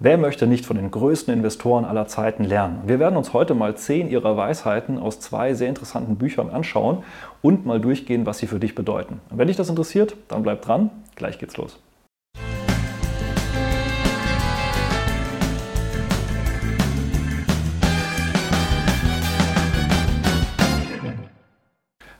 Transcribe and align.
Wer 0.00 0.16
möchte 0.16 0.46
nicht 0.46 0.64
von 0.64 0.76
den 0.76 0.92
größten 0.92 1.34
Investoren 1.34 1.84
aller 1.84 2.06
Zeiten 2.06 2.44
lernen? 2.44 2.82
Wir 2.86 3.00
werden 3.00 3.16
uns 3.16 3.32
heute 3.32 3.54
mal 3.54 3.76
zehn 3.76 4.08
ihrer 4.08 4.36
Weisheiten 4.36 4.96
aus 4.96 5.18
zwei 5.18 5.54
sehr 5.54 5.68
interessanten 5.68 6.14
Büchern 6.14 6.50
anschauen 6.50 7.02
und 7.42 7.66
mal 7.66 7.80
durchgehen, 7.80 8.24
was 8.24 8.38
sie 8.38 8.46
für 8.46 8.60
dich 8.60 8.76
bedeuten. 8.76 9.20
Und 9.28 9.38
wenn 9.38 9.48
dich 9.48 9.56
das 9.56 9.70
interessiert, 9.70 10.14
dann 10.28 10.44
bleib 10.44 10.62
dran. 10.62 10.90
Gleich 11.16 11.40
geht's 11.40 11.56
los. 11.56 11.80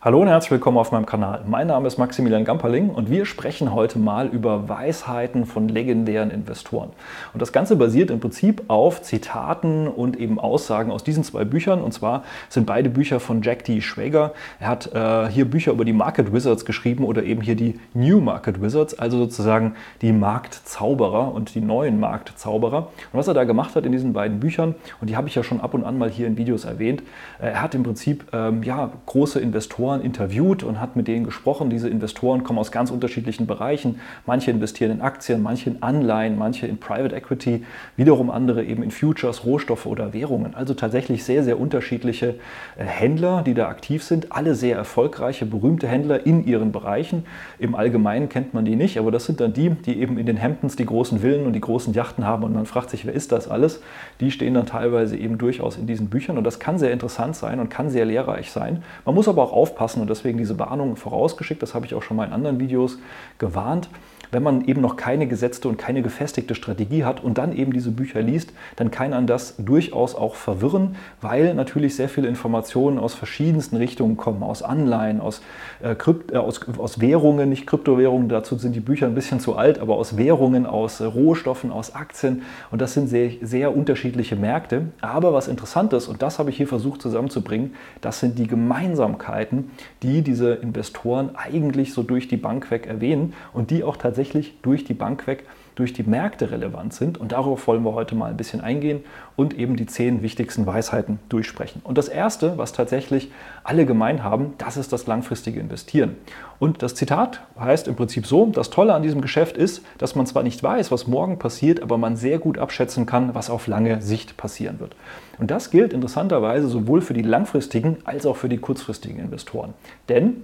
Hallo 0.00 0.20
und 0.22 0.28
herzlich 0.28 0.52
willkommen 0.52 0.78
auf 0.78 0.92
meinem 0.92 1.06
Kanal. 1.06 1.42
Mein 1.44 1.66
Name 1.66 1.88
ist 1.88 1.98
Maximilian 1.98 2.44
Gamperling 2.44 2.90
und 2.90 3.10
wir 3.10 3.26
sprechen 3.26 3.74
heute 3.74 3.98
mal 3.98 4.28
über 4.28 4.68
Weisheiten 4.68 5.44
von 5.44 5.68
legendären 5.68 6.30
Investoren. 6.30 6.90
Und 7.32 7.42
das 7.42 7.50
Ganze 7.50 7.74
basiert 7.74 8.12
im 8.12 8.20
Prinzip 8.20 8.62
auf 8.68 9.02
Zitaten 9.02 9.89
und 9.89 10.16
eben 10.16 10.39
Aussagen 10.39 10.92
aus 10.92 11.03
diesen 11.03 11.25
zwei 11.25 11.44
Büchern. 11.44 11.82
Und 11.82 11.94
zwar 11.94 12.22
sind 12.48 12.64
beide 12.64 12.90
Bücher 12.90 13.18
von 13.18 13.42
Jack 13.42 13.64
D. 13.64 13.80
Schwager. 13.80 14.34
Er 14.61 14.68
hat 14.68 14.94
äh, 14.94 15.30
hier 15.30 15.46
Bücher 15.50 15.72
über 15.72 15.84
die 15.84 15.92
Market 15.92 16.32
Wizards 16.32 16.64
geschrieben 16.64 17.03
oder 17.03 17.25
eben 17.25 17.40
hier 17.40 17.56
die 17.56 17.80
New 17.92 18.20
Market 18.20 18.62
Wizards, 18.62 18.96
also 18.96 19.18
sozusagen 19.18 19.75
die 20.00 20.12
Marktzauberer 20.12 21.34
und 21.34 21.56
die 21.56 21.61
neuen 21.61 21.98
Marktzauberer. 21.98 22.86
Und 23.12 23.18
was 23.18 23.26
er 23.26 23.34
da 23.34 23.42
gemacht 23.42 23.75
hat 23.75 23.84
in 23.84 23.90
diesen 23.90 24.12
beiden 24.12 24.39
Büchern, 24.39 24.76
und 25.00 25.11
die 25.11 25.17
habe 25.17 25.26
ich 25.26 25.34
ja 25.34 25.42
schon 25.42 25.61
ab 25.61 25.75
und 25.75 25.82
an 25.82 25.98
mal 25.98 26.08
hier 26.08 26.28
in 26.28 26.39
Videos 26.39 26.67
erwähnt, 26.67 27.03
äh, 27.40 27.48
er 27.48 27.62
hat 27.62 27.75
im 27.75 27.82
Prinzip 27.82 28.26
ähm, 28.32 28.62
ja, 28.62 28.92
große 29.06 29.40
Investoren 29.40 29.87
Investoren 29.88 30.02
interviewt 30.02 30.62
und 30.62 30.80
hat 30.80 30.96
mit 30.96 31.08
denen 31.08 31.24
gesprochen. 31.24 31.70
Diese 31.70 31.88
Investoren 31.88 32.42
kommen 32.42 32.58
aus 32.58 32.72
ganz 32.72 32.91
unterschiedlichen 32.91 33.47
Bereichen. 33.47 34.00
Manche 34.27 34.50
investieren 34.50 34.91
in 34.91 35.00
Aktien, 35.00 35.42
manche 35.42 35.70
in 35.70 35.83
Anleihen, 35.83 36.36
manche 36.38 36.66
in 36.66 36.78
Private 36.78 37.14
Equity, 37.14 37.64
wiederum 37.97 38.30
andere 38.30 38.64
eben 38.64 38.83
in 38.83 38.91
Futures, 38.91 39.44
Rohstoffe 39.44 39.86
oder 39.86 40.12
Währungen. 40.12 40.55
Also 40.55 40.74
tatsächlich 40.74 41.24
sehr, 41.24 41.42
sehr 41.44 41.58
unterschiedliche 41.58 42.34
äh, 42.77 42.84
Händler, 42.84 43.42
die 43.45 43.55
da 43.55 43.69
aktiv 43.69 44.03
sind. 44.03 44.33
Alle 44.33 44.55
sehr 44.55 44.77
erfolgreiche, 44.77 45.47
berühmte 45.47 45.89
Händler 45.89 46.27
in 46.27 46.47
ihren 46.47 46.73
Bereichen. 46.73 47.25
Im 47.58 47.75
Allgemeinen 47.75 48.28
kennt 48.28 48.55
man 48.55 48.64
die 48.64 48.77
nicht, 48.77 48.98
aber 48.98 49.11
das 49.11 49.25
sind 49.25 49.41
dann 49.41 49.52
die, 49.52 49.70
die 49.70 50.00
eben 50.00 50.19
in 50.19 50.27
den 50.27 50.41
Hamptons 50.41 50.77
die 50.77 50.86
großen 50.86 51.20
Villen 51.20 51.47
und 51.47 51.52
die 51.52 51.61
großen 51.61 51.95
Yachten 51.95 52.27
haben 52.27 52.45
und 52.45 52.55
man 52.55 52.67
fragt 52.67 52.91
sich, 52.91 53.06
wer 53.06 53.14
ist 53.14 53.33
das 53.33 53.48
alles? 53.48 53.80
Die 54.20 54.30
stehen 54.30 54.55
dann 54.55 54.67
teilweise 54.67 55.17
eben 55.17 55.39
durchaus 55.39 55.77
in 55.77 55.86
diesen 55.86 56.08
Büchern 56.08 56.39
und 56.39 56.45
das 56.45 56.58
kann 56.58 56.78
sehr 56.78 56.92
interessant 56.92 57.36
sein 57.36 57.61
und 57.61 57.69
kann 57.69 57.91
sehr 57.91 58.05
lehrreich 58.05 58.50
sein. 58.50 58.83
Man 59.05 59.14
muss 59.14 59.28
aber 59.28 59.42
auch 59.42 59.52
aufpassen, 59.52 59.78
aufpassen 59.79 60.01
und 60.03 60.11
deswegen 60.11 60.39
diese 60.39 60.59
Warnung 60.59 60.97
vorausgeschickt. 60.97 61.62
Das 61.62 61.75
habe 61.75 61.87
ich 61.87 61.95
auch 61.95 62.03
schon 62.03 62.17
mal 62.17 62.27
in 62.27 62.33
anderen 62.33 62.59
Videos 62.59 62.98
gewarnt 63.39 63.89
wenn 64.31 64.43
man 64.43 64.65
eben 64.65 64.81
noch 64.81 64.97
keine 64.97 65.27
gesetzte 65.27 65.69
und 65.69 65.79
keine 65.79 66.03
gefestigte 66.03 66.55
Strategie 66.55 67.05
hat 67.05 67.23
und 67.23 67.39
dann 67.39 67.57
eben 67.57 67.73
diese 67.73 67.91
Bücher 67.91 68.23
liest, 68.23 68.53
dann 68.77 68.91
kann 68.91 69.11
man 69.11 69.27
das 69.27 69.57
durchaus 69.59 70.15
auch 70.15 70.35
verwirren, 70.35 70.97
weil 71.20 71.55
natürlich 71.55 71.97
sehr 71.97 72.09
viele 72.09 72.29
Informationen 72.29 72.98
aus 72.98 73.15
verschiedensten 73.15 73.77
Richtungen 73.77 74.17
kommen, 74.17 74.43
aus 74.43 74.62
Anleihen, 74.62 75.20
aus, 75.20 75.43
äh, 75.83 75.95
Krypt, 75.95 76.33
äh, 76.33 76.37
aus, 76.37 76.61
aus 76.79 77.01
Währungen, 77.01 77.48
nicht 77.48 77.67
Kryptowährungen, 77.67 78.29
dazu 78.29 78.57
sind 78.57 78.77
die 78.77 78.81
Bücher 78.81 79.07
ein 79.07 79.15
bisschen 79.15 79.41
zu 79.41 79.57
alt, 79.57 79.79
aber 79.79 79.97
aus 79.97 80.17
Währungen, 80.17 80.67
aus 80.67 81.01
äh, 81.01 81.05
Rohstoffen, 81.05 81.73
aus 81.73 81.95
Aktien 81.95 82.42
und 82.70 82.81
das 82.81 82.95
sind 82.95 83.09
sehr, 83.09 83.31
sehr 83.42 83.77
unterschiedliche 83.77 84.37
Märkte. 84.37 84.89
Aber 85.01 85.33
was 85.33 85.48
interessant 85.48 85.92
ist, 85.92 86.09
und 86.09 86.23
das 86.23 86.39
habe 86.39 86.51
ich 86.51 86.57
hier 86.57 86.69
versucht 86.69 87.03
zusammenzubringen, 87.03 87.75
das 88.01 88.20
sind 88.20 88.39
die 88.39 88.47
Gemeinsamkeiten, 88.47 89.70
die 90.03 90.23
diese 90.23 90.55
Investoren 90.55 91.31
eigentlich 91.35 91.92
so 91.92 92.03
durch 92.03 92.29
die 92.29 92.37
Bank 92.37 92.70
weg 92.70 92.87
erwähnen 92.87 93.33
und 93.53 93.70
die 93.70 93.83
auch 93.85 93.97
tatsächlich 93.97 94.17
tatsächlich 94.19 94.55
durch 94.62 94.83
die 94.83 94.94
Bank 94.94 95.28
weg, 95.28 95.44
durch 95.77 95.92
die 95.92 96.02
Märkte 96.02 96.50
relevant 96.50 96.92
sind. 96.92 97.19
Und 97.19 97.30
darauf 97.30 97.69
wollen 97.69 97.84
wir 97.84 97.92
heute 97.92 98.16
mal 98.16 98.28
ein 98.28 98.36
bisschen 98.36 98.61
eingehen 98.61 99.05
und 99.36 99.56
eben 99.56 99.77
die 99.77 99.86
zehn 99.86 100.22
wichtigsten 100.22 100.66
Weisheiten 100.66 101.20
durchsprechen. 101.28 101.83
Und 101.84 101.98
das 101.98 102.08
Erste, 102.08 102.58
was 102.58 102.72
tatsächlich 102.72 103.30
alle 103.62 103.86
gemein 103.86 104.24
haben, 104.24 104.55
das 104.58 104.77
ist 104.77 104.92
das 104.92 105.06
langfristige 105.06 105.61
Investieren. 105.61 106.17
Und 106.58 106.83
das 106.83 106.96
Zitat 106.96 107.42
heißt 107.61 107.86
im 107.86 107.95
Prinzip 107.95 108.27
so, 108.27 108.46
das 108.46 108.70
Tolle 108.70 108.92
an 108.92 109.05
diesem 109.05 109.20
Geschäft 109.20 109.57
ist, 109.57 109.84
dass 109.98 110.17
man 110.17 110.27
zwar 110.27 110.42
nicht 110.42 110.61
weiß, 110.61 110.90
was 110.90 111.07
morgen 111.07 111.39
passiert, 111.39 111.80
aber 111.80 111.96
man 111.96 112.17
sehr 112.17 112.40
gut 112.40 112.58
abschätzen 112.58 113.07
kann, 113.07 113.36
was 113.36 113.51
auf 113.51 113.68
lange 113.68 114.02
Sicht 114.02 114.36
passieren 114.36 114.80
wird. 114.80 114.96
Und 115.39 115.52
das 115.52 115.70
gilt 115.70 115.92
interessanterweise 115.92 116.67
sowohl 116.67 117.02
für 117.02 117.14
die 117.14 117.23
langfristigen 117.23 117.98
als 118.02 118.27
auch 118.27 118.36
für 118.36 118.48
die 118.48 118.58
kurzfristigen 118.58 119.20
Investoren. 119.20 119.74
Denn 120.08 120.42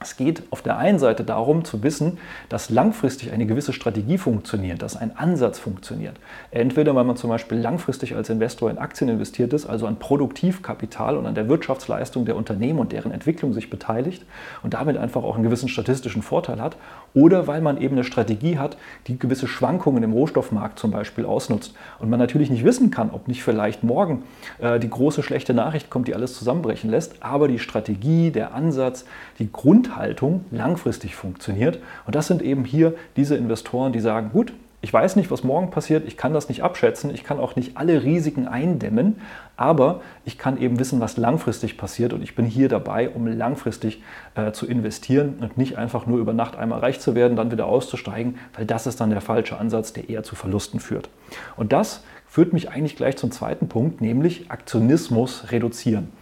es 0.00 0.16
geht 0.16 0.44
auf 0.50 0.62
der 0.62 0.78
einen 0.78 1.00
Seite 1.00 1.24
darum 1.24 1.64
zu 1.64 1.82
wissen, 1.82 2.18
dass 2.48 2.70
langfristig 2.70 3.32
eine 3.32 3.46
gewisse 3.46 3.72
Strategie 3.72 4.16
funktioniert, 4.16 4.80
dass 4.80 4.96
ein 4.96 5.16
Ansatz 5.16 5.58
funktioniert. 5.58 6.14
Entweder 6.52 6.94
weil 6.94 7.02
man 7.02 7.16
zum 7.16 7.30
Beispiel 7.30 7.58
langfristig 7.58 8.14
als 8.14 8.30
Investor 8.30 8.70
in 8.70 8.78
Aktien 8.78 9.10
investiert 9.10 9.52
ist, 9.52 9.66
also 9.66 9.86
an 9.86 9.98
Produktivkapital 9.98 11.16
und 11.16 11.26
an 11.26 11.34
der 11.34 11.48
Wirtschaftsleistung 11.48 12.24
der 12.26 12.36
Unternehmen 12.36 12.78
und 12.78 12.92
deren 12.92 13.10
Entwicklung 13.10 13.52
sich 13.52 13.70
beteiligt 13.70 14.24
und 14.62 14.74
damit 14.74 14.96
einfach 14.96 15.24
auch 15.24 15.34
einen 15.34 15.42
gewissen 15.42 15.68
statistischen 15.68 16.22
Vorteil 16.22 16.62
hat, 16.62 16.76
oder 17.14 17.48
weil 17.48 17.60
man 17.60 17.80
eben 17.80 17.94
eine 17.94 18.04
Strategie 18.04 18.58
hat, 18.58 18.76
die 19.08 19.18
gewisse 19.18 19.48
Schwankungen 19.48 20.04
im 20.04 20.12
Rohstoffmarkt 20.12 20.78
zum 20.78 20.92
Beispiel 20.92 21.24
ausnutzt 21.24 21.74
und 21.98 22.08
man 22.08 22.20
natürlich 22.20 22.50
nicht 22.50 22.64
wissen 22.64 22.92
kann, 22.92 23.10
ob 23.10 23.26
nicht 23.26 23.42
vielleicht 23.42 23.82
morgen 23.82 24.22
äh, 24.58 24.78
die 24.78 24.90
große 24.90 25.24
schlechte 25.24 25.54
Nachricht 25.54 25.90
kommt, 25.90 26.06
die 26.06 26.14
alles 26.14 26.34
zusammenbrechen 26.34 26.88
lässt, 26.88 27.20
aber 27.20 27.48
die 27.48 27.58
Strategie, 27.58 28.30
der 28.30 28.54
Ansatz, 28.54 29.04
die 29.38 29.50
Grund 29.50 29.87
Grundhaltung 29.88 30.44
langfristig 30.50 31.14
funktioniert. 31.14 31.78
Und 32.06 32.14
das 32.14 32.26
sind 32.26 32.42
eben 32.42 32.64
hier 32.64 32.94
diese 33.16 33.36
Investoren, 33.36 33.92
die 33.92 34.00
sagen, 34.00 34.30
gut, 34.32 34.52
ich 34.80 34.92
weiß 34.92 35.16
nicht, 35.16 35.28
was 35.32 35.42
morgen 35.42 35.70
passiert, 35.70 36.06
ich 36.06 36.16
kann 36.16 36.32
das 36.32 36.48
nicht 36.48 36.62
abschätzen, 36.62 37.12
ich 37.12 37.24
kann 37.24 37.40
auch 37.40 37.56
nicht 37.56 37.76
alle 37.76 38.04
Risiken 38.04 38.46
eindämmen, 38.46 39.20
aber 39.56 40.02
ich 40.24 40.38
kann 40.38 40.56
eben 40.56 40.78
wissen, 40.78 41.00
was 41.00 41.16
langfristig 41.16 41.76
passiert 41.76 42.12
und 42.12 42.22
ich 42.22 42.36
bin 42.36 42.46
hier 42.46 42.68
dabei, 42.68 43.08
um 43.08 43.26
langfristig 43.26 44.04
äh, 44.36 44.52
zu 44.52 44.68
investieren 44.68 45.38
und 45.40 45.58
nicht 45.58 45.78
einfach 45.78 46.06
nur 46.06 46.20
über 46.20 46.32
Nacht 46.32 46.54
einmal 46.54 46.78
reich 46.78 47.00
zu 47.00 47.16
werden, 47.16 47.36
dann 47.36 47.50
wieder 47.50 47.66
auszusteigen, 47.66 48.38
weil 48.56 48.66
das 48.66 48.86
ist 48.86 49.00
dann 49.00 49.10
der 49.10 49.20
falsche 49.20 49.58
Ansatz, 49.58 49.92
der 49.94 50.08
eher 50.08 50.22
zu 50.22 50.36
Verlusten 50.36 50.78
führt. 50.78 51.08
Und 51.56 51.72
das 51.72 52.04
führt 52.28 52.52
mich 52.52 52.70
eigentlich 52.70 52.94
gleich 52.94 53.16
zum 53.16 53.32
zweiten 53.32 53.68
Punkt, 53.68 54.00
nämlich 54.00 54.48
Aktionismus 54.48 55.50
reduzieren. 55.50 56.12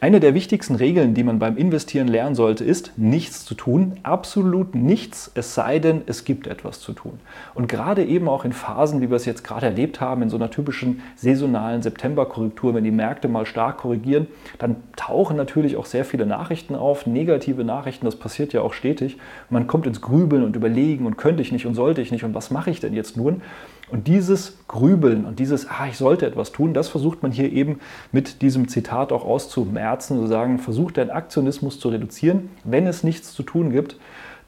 Eine 0.00 0.20
der 0.20 0.32
wichtigsten 0.32 0.76
Regeln, 0.76 1.14
die 1.14 1.24
man 1.24 1.40
beim 1.40 1.56
Investieren 1.56 2.06
lernen 2.06 2.36
sollte, 2.36 2.62
ist, 2.62 2.92
nichts 2.96 3.44
zu 3.44 3.56
tun. 3.56 3.96
Absolut 4.04 4.76
nichts, 4.76 5.32
es 5.34 5.56
sei 5.56 5.80
denn, 5.80 6.02
es 6.06 6.24
gibt 6.24 6.46
etwas 6.46 6.78
zu 6.78 6.92
tun. 6.92 7.18
Und 7.56 7.68
gerade 7.68 8.04
eben 8.04 8.28
auch 8.28 8.44
in 8.44 8.52
Phasen, 8.52 9.00
wie 9.00 9.10
wir 9.10 9.16
es 9.16 9.24
jetzt 9.24 9.42
gerade 9.42 9.66
erlebt 9.66 10.00
haben, 10.00 10.22
in 10.22 10.30
so 10.30 10.36
einer 10.36 10.52
typischen 10.52 11.02
saisonalen 11.16 11.82
Septemberkorrektur, 11.82 12.74
wenn 12.74 12.84
die 12.84 12.92
Märkte 12.92 13.26
mal 13.26 13.44
stark 13.44 13.78
korrigieren, 13.78 14.28
dann 14.60 14.76
tauchen 14.94 15.36
natürlich 15.36 15.76
auch 15.76 15.86
sehr 15.86 16.04
viele 16.04 16.26
Nachrichten 16.26 16.76
auf, 16.76 17.08
negative 17.08 17.64
Nachrichten, 17.64 18.04
das 18.04 18.14
passiert 18.14 18.52
ja 18.52 18.60
auch 18.60 18.74
stetig. 18.74 19.16
Man 19.50 19.66
kommt 19.66 19.88
ins 19.88 20.00
Grübeln 20.00 20.44
und 20.44 20.54
Überlegen 20.54 21.06
und 21.06 21.18
könnte 21.18 21.42
ich 21.42 21.50
nicht 21.50 21.66
und 21.66 21.74
sollte 21.74 22.02
ich 22.02 22.12
nicht 22.12 22.22
und 22.22 22.36
was 22.36 22.52
mache 22.52 22.70
ich 22.70 22.78
denn 22.78 22.94
jetzt 22.94 23.16
nun? 23.16 23.42
Und 23.90 24.06
dieses 24.06 24.58
Grübeln 24.68 25.24
und 25.24 25.38
dieses, 25.38 25.68
ah, 25.68 25.86
ich 25.88 25.96
sollte 25.96 26.26
etwas 26.26 26.52
tun, 26.52 26.74
das 26.74 26.88
versucht 26.88 27.22
man 27.22 27.32
hier 27.32 27.50
eben 27.52 27.80
mit 28.12 28.42
diesem 28.42 28.68
Zitat 28.68 29.12
auch 29.12 29.24
auszumerzen, 29.24 30.18
zu 30.18 30.26
sagen, 30.26 30.58
versuch 30.58 30.90
deinen 30.90 31.10
Aktionismus 31.10 31.80
zu 31.80 31.88
reduzieren. 31.88 32.50
Wenn 32.64 32.86
es 32.86 33.02
nichts 33.02 33.32
zu 33.32 33.42
tun 33.42 33.70
gibt, 33.70 33.96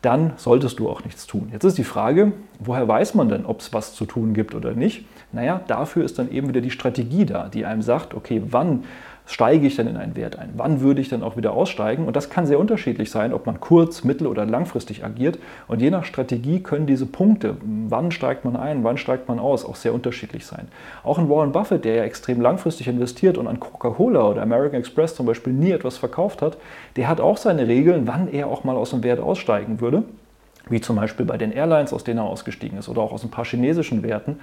dann 0.03 0.33
solltest 0.37 0.79
du 0.79 0.89
auch 0.89 1.05
nichts 1.05 1.27
tun. 1.27 1.51
Jetzt 1.53 1.65
ist 1.65 1.77
die 1.77 1.85
Frage, 1.85 2.33
woher 2.59 2.89
weiß 2.89 3.15
man 3.15 3.29
denn, 3.29 3.45
ob 3.45 3.61
es 3.61 3.73
was 3.75 3.95
zu 3.95 4.07
tun 4.07 4.33
gibt 4.33 4.55
oder 4.55 4.73
nicht? 4.73 5.05
Naja, 5.33 5.61
dafür 5.67 6.05
ist 6.05 6.19
dann 6.19 6.31
eben 6.31 6.49
wieder 6.49 6.63
die 6.63 6.71
Strategie 6.71 7.27
da, 7.27 7.49
die 7.49 7.67
einem 7.67 7.83
sagt, 7.83 8.15
okay, 8.15 8.43
wann 8.47 8.85
steige 9.31 9.67
ich 9.67 9.77
denn 9.77 9.87
in 9.87 9.97
einen 9.97 10.17
Wert 10.17 10.39
ein? 10.39 10.51
Wann 10.57 10.81
würde 10.81 11.01
ich 11.01 11.09
dann 11.09 11.23
auch 11.23 11.37
wieder 11.37 11.53
aussteigen? 11.53 12.07
Und 12.07 12.17
das 12.17 12.31
kann 12.31 12.47
sehr 12.47 12.59
unterschiedlich 12.59 13.11
sein, 13.11 13.33
ob 13.33 13.47
man 13.47 13.61
kurz-, 13.61 14.03
mittel- 14.03 14.27
oder 14.27 14.45
langfristig 14.45 15.05
agiert. 15.05 15.39
Und 15.69 15.81
je 15.81 15.91
nach 15.91 16.05
Strategie 16.05 16.61
können 16.61 16.87
diese 16.87 17.07
Punkte, 17.07 17.57
wann 17.63 18.11
steigt 18.11 18.45
man 18.45 18.57
ein, 18.57 18.83
wann 18.83 18.99
steigt 18.99 19.29
man 19.29 19.39
aus, 19.39 19.65
auch 19.65 19.77
sehr 19.77 19.95
unterschiedlich 19.95 20.45
sein. 20.45 20.67
Auch 21.05 21.19
ein 21.19 21.29
Warren 21.29 21.53
Buffett, 21.53 21.85
der 21.85 21.95
ja 21.95 22.05
extrem 22.05 22.41
langfristig 22.41 22.89
investiert 22.89 23.39
und 23.39 23.47
an 23.47 23.61
Coca-Cola 23.61 24.29
oder 24.29 24.43
American 24.43 24.81
Express 24.81 25.15
zum 25.15 25.27
Beispiel 25.27 25.53
nie 25.53 25.71
etwas 25.71 25.97
verkauft 25.97 26.43
hat, 26.43 26.57
der 26.97 27.09
hat 27.09 27.21
auch 27.21 27.37
seine 27.37 27.69
Regeln, 27.69 28.09
wann 28.09 28.29
er 28.29 28.49
auch 28.49 28.65
mal 28.65 28.77
aus 28.77 28.91
dem 28.91 29.05
Wert 29.05 29.21
aussteigen 29.21 29.81
würde 29.81 30.03
wie 30.69 30.81
zum 30.81 30.97
Beispiel 30.97 31.27
bei 31.27 31.37
den 31.37 31.53
Airlines, 31.53 31.93
aus 31.93 32.05
denen 32.05 32.19
er 32.19 32.25
ausgestiegen 32.25 32.79
ist, 32.79 32.89
oder 32.89 33.01
auch 33.01 33.13
aus 33.13 33.25
ein 33.25 33.31
paar 33.31 33.45
chinesischen 33.45 34.05
Werten 34.05 34.39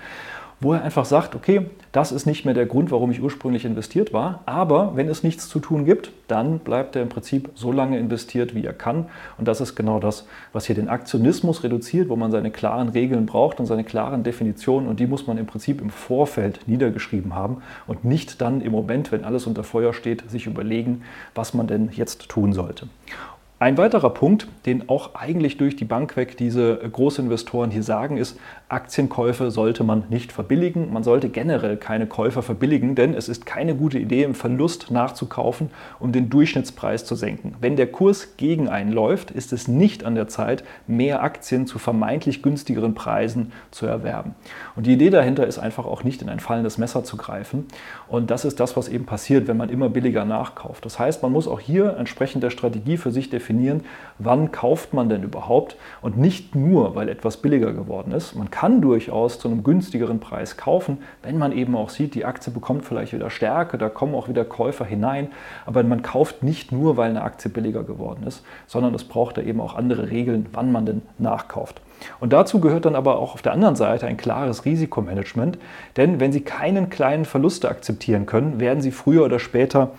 wo 0.60 0.74
er 0.74 0.84
einfach 0.84 1.06
sagt, 1.06 1.36
okay, 1.36 1.68
das 1.92 2.12
ist 2.12 2.26
nicht 2.26 2.46
mehr 2.46 2.56
der 2.56 2.66
Grund, 2.66 2.90
warum 2.90 3.12
ich 3.12 3.22
ursprünglich 3.22 3.64
investiert 3.64 4.12
war, 4.12 4.42
aber 4.46 4.96
wenn 4.96 5.08
es 5.08 5.24
nichts 5.24 5.48
zu 5.50 5.60
tun 5.60 5.86
gibt, 5.86 6.12
dann 6.28 6.60
bleibt 6.60 6.96
er 6.96 7.04
im 7.04 7.10
Prinzip 7.10 7.50
so 7.54 7.72
lange 7.72 8.00
investiert, 8.00 8.56
wie 8.56 8.66
er 8.66 8.74
kann. 8.74 9.06
Und 9.38 9.48
das 9.48 9.62
ist 9.62 9.76
genau 9.76 10.00
das, 10.00 10.26
was 10.54 10.66
hier 10.66 10.76
den 10.76 10.90
Aktionismus 10.90 11.64
reduziert, 11.64 12.10
wo 12.10 12.16
man 12.16 12.32
seine 12.32 12.50
klaren 12.50 12.90
Regeln 12.90 13.28
braucht 13.28 13.60
und 13.60 13.68
seine 13.68 13.84
klaren 13.84 14.24
Definitionen 14.24 14.88
und 14.88 15.00
die 15.00 15.08
muss 15.08 15.28
man 15.28 15.38
im 15.38 15.46
Prinzip 15.46 15.80
im 15.80 15.92
Vorfeld 15.92 16.68
niedergeschrieben 16.68 17.36
haben 17.36 17.62
und 17.86 18.04
nicht 18.04 18.42
dann 18.42 18.62
im 18.62 18.72
Moment, 18.72 19.12
wenn 19.12 19.26
alles 19.26 19.46
unter 19.46 19.64
Feuer 19.64 19.94
steht, 19.94 20.30
sich 20.30 20.48
überlegen, 20.48 21.04
was 21.36 21.54
man 21.54 21.68
denn 21.68 21.90
jetzt 21.94 22.30
tun 22.30 22.54
sollte. 22.54 22.88
Ein 23.60 23.80
weiterer 23.80 24.12
Punkt, 24.12 24.48
den 24.68 24.88
auch 24.88 25.16
eigentlich 25.16 25.58
durch 25.58 25.76
die 25.76 25.84
Bank 25.84 26.16
weg 26.16 26.38
diese 26.38 26.78
Großinvestoren 26.78 27.72
hier 27.72 27.82
sagen, 27.82 28.18
ist, 28.18 28.40
Aktienkäufe 28.70 29.50
sollte 29.50 29.84
man 29.84 30.04
nicht 30.10 30.32
verbilligen. 30.32 30.94
Man 30.94 31.02
sollte 31.02 31.30
generell 31.30 31.76
keine 31.76 32.06
Käufer 32.06 32.44
verbilligen, 32.44 32.94
denn 32.94 33.16
es 33.16 33.28
ist 33.28 33.48
keine 33.48 33.74
gute 33.74 33.98
Idee, 33.98 34.22
im 34.22 34.36
Verlust 34.36 34.92
nachzukaufen, 34.92 35.72
um 36.00 36.12
den 36.12 36.30
Durchschnittspreis 36.30 37.04
zu 37.04 37.16
senken. 37.16 37.56
Wenn 37.60 37.78
der 37.78 37.88
Kurs 37.88 38.38
gegen 38.38 38.70
einen 38.70 38.92
läuft, 38.92 39.32
ist 39.32 39.52
es 39.52 39.68
nicht 39.68 40.04
an 40.04 40.14
der 40.14 40.28
Zeit, 40.28 40.64
mehr 40.86 41.24
Aktien 41.24 41.66
zu 41.66 41.80
vermeintlich 41.80 42.44
günstigeren 42.44 42.94
Preisen 42.94 43.54
zu 43.72 43.88
erwerben. 43.88 44.36
Und 44.76 44.86
die 44.86 44.94
Idee 44.94 45.10
dahinter 45.10 45.48
ist 45.48 45.58
einfach 45.58 45.88
auch 45.88 46.04
nicht 46.04 46.22
in 46.22 46.30
ein 46.30 46.40
fallendes 46.40 46.78
Messer 46.78 47.04
zu 47.04 47.18
greifen. 47.18 47.66
Und 48.08 48.30
das 48.30 48.46
ist 48.46 48.60
das, 48.60 48.78
was 48.78 48.88
eben 48.88 49.08
passiert, 49.08 49.48
wenn 49.48 49.58
man 49.58 49.70
immer 49.70 49.90
billiger 49.90 50.26
nachkauft. 50.26 50.86
Das 50.86 51.00
heißt, 51.00 51.24
man 51.24 51.32
muss 51.32 51.48
auch 51.48 51.60
hier 51.60 51.98
entsprechend 51.98 52.44
der 52.44 52.52
Strategie 52.52 52.98
für 52.98 53.10
sich 53.10 53.32
definieren, 53.32 53.47
wann 54.20 54.52
kauft 54.52 54.94
man 54.94 55.10
denn 55.10 55.24
überhaupt 55.24 55.78
und 56.02 56.18
nicht 56.18 56.56
nur, 56.56 56.96
weil 56.96 57.10
etwas 57.10 57.38
billiger 57.38 57.74
geworden 57.74 58.12
ist. 58.12 58.36
Man 58.36 58.52
kann 58.52 58.82
durchaus 58.82 59.40
zu 59.40 59.48
einem 59.48 59.64
günstigeren 59.64 60.20
Preis 60.20 60.58
kaufen, 60.58 61.00
wenn 61.24 61.38
man 61.38 61.52
eben 61.52 61.76
auch 61.76 61.90
sieht, 61.90 62.16
die 62.16 62.26
Aktie 62.26 62.52
bekommt 62.52 62.86
vielleicht 62.86 63.14
wieder 63.14 63.30
Stärke, 63.30 63.78
da 63.78 63.90
kommen 63.90 64.16
auch 64.16 64.28
wieder 64.28 64.46
Käufer 64.46 64.86
hinein. 64.86 65.30
Aber 65.66 65.84
man 65.84 66.02
kauft 66.02 66.44
nicht 66.44 66.72
nur, 66.72 66.98
weil 66.98 67.10
eine 67.10 67.22
Aktie 67.22 67.52
billiger 67.52 67.84
geworden 67.84 68.24
ist, 68.26 68.44
sondern 68.66 68.94
es 68.94 69.04
braucht 69.04 69.38
da 69.38 69.42
eben 69.42 69.62
auch 69.62 69.76
andere 69.76 70.10
Regeln, 70.10 70.48
wann 70.54 70.72
man 70.72 70.86
denn 70.86 71.02
nachkauft. 71.18 71.82
Und 72.20 72.34
dazu 72.34 72.60
gehört 72.60 72.86
dann 72.86 72.96
aber 72.96 73.20
auch 73.20 73.34
auf 73.34 73.42
der 73.42 73.54
anderen 73.54 73.76
Seite 73.76 74.08
ein 74.08 74.18
klares 74.18 74.66
Risikomanagement, 74.66 75.58
denn 75.96 76.20
wenn 76.20 76.32
Sie 76.32 76.42
keinen 76.42 76.90
kleinen 76.90 77.26
Verluste 77.26 77.70
akzeptieren 77.70 78.26
können, 78.26 78.60
werden 78.60 78.82
Sie 78.82 78.92
früher 78.92 79.26
oder 79.26 79.40
später 79.40 79.92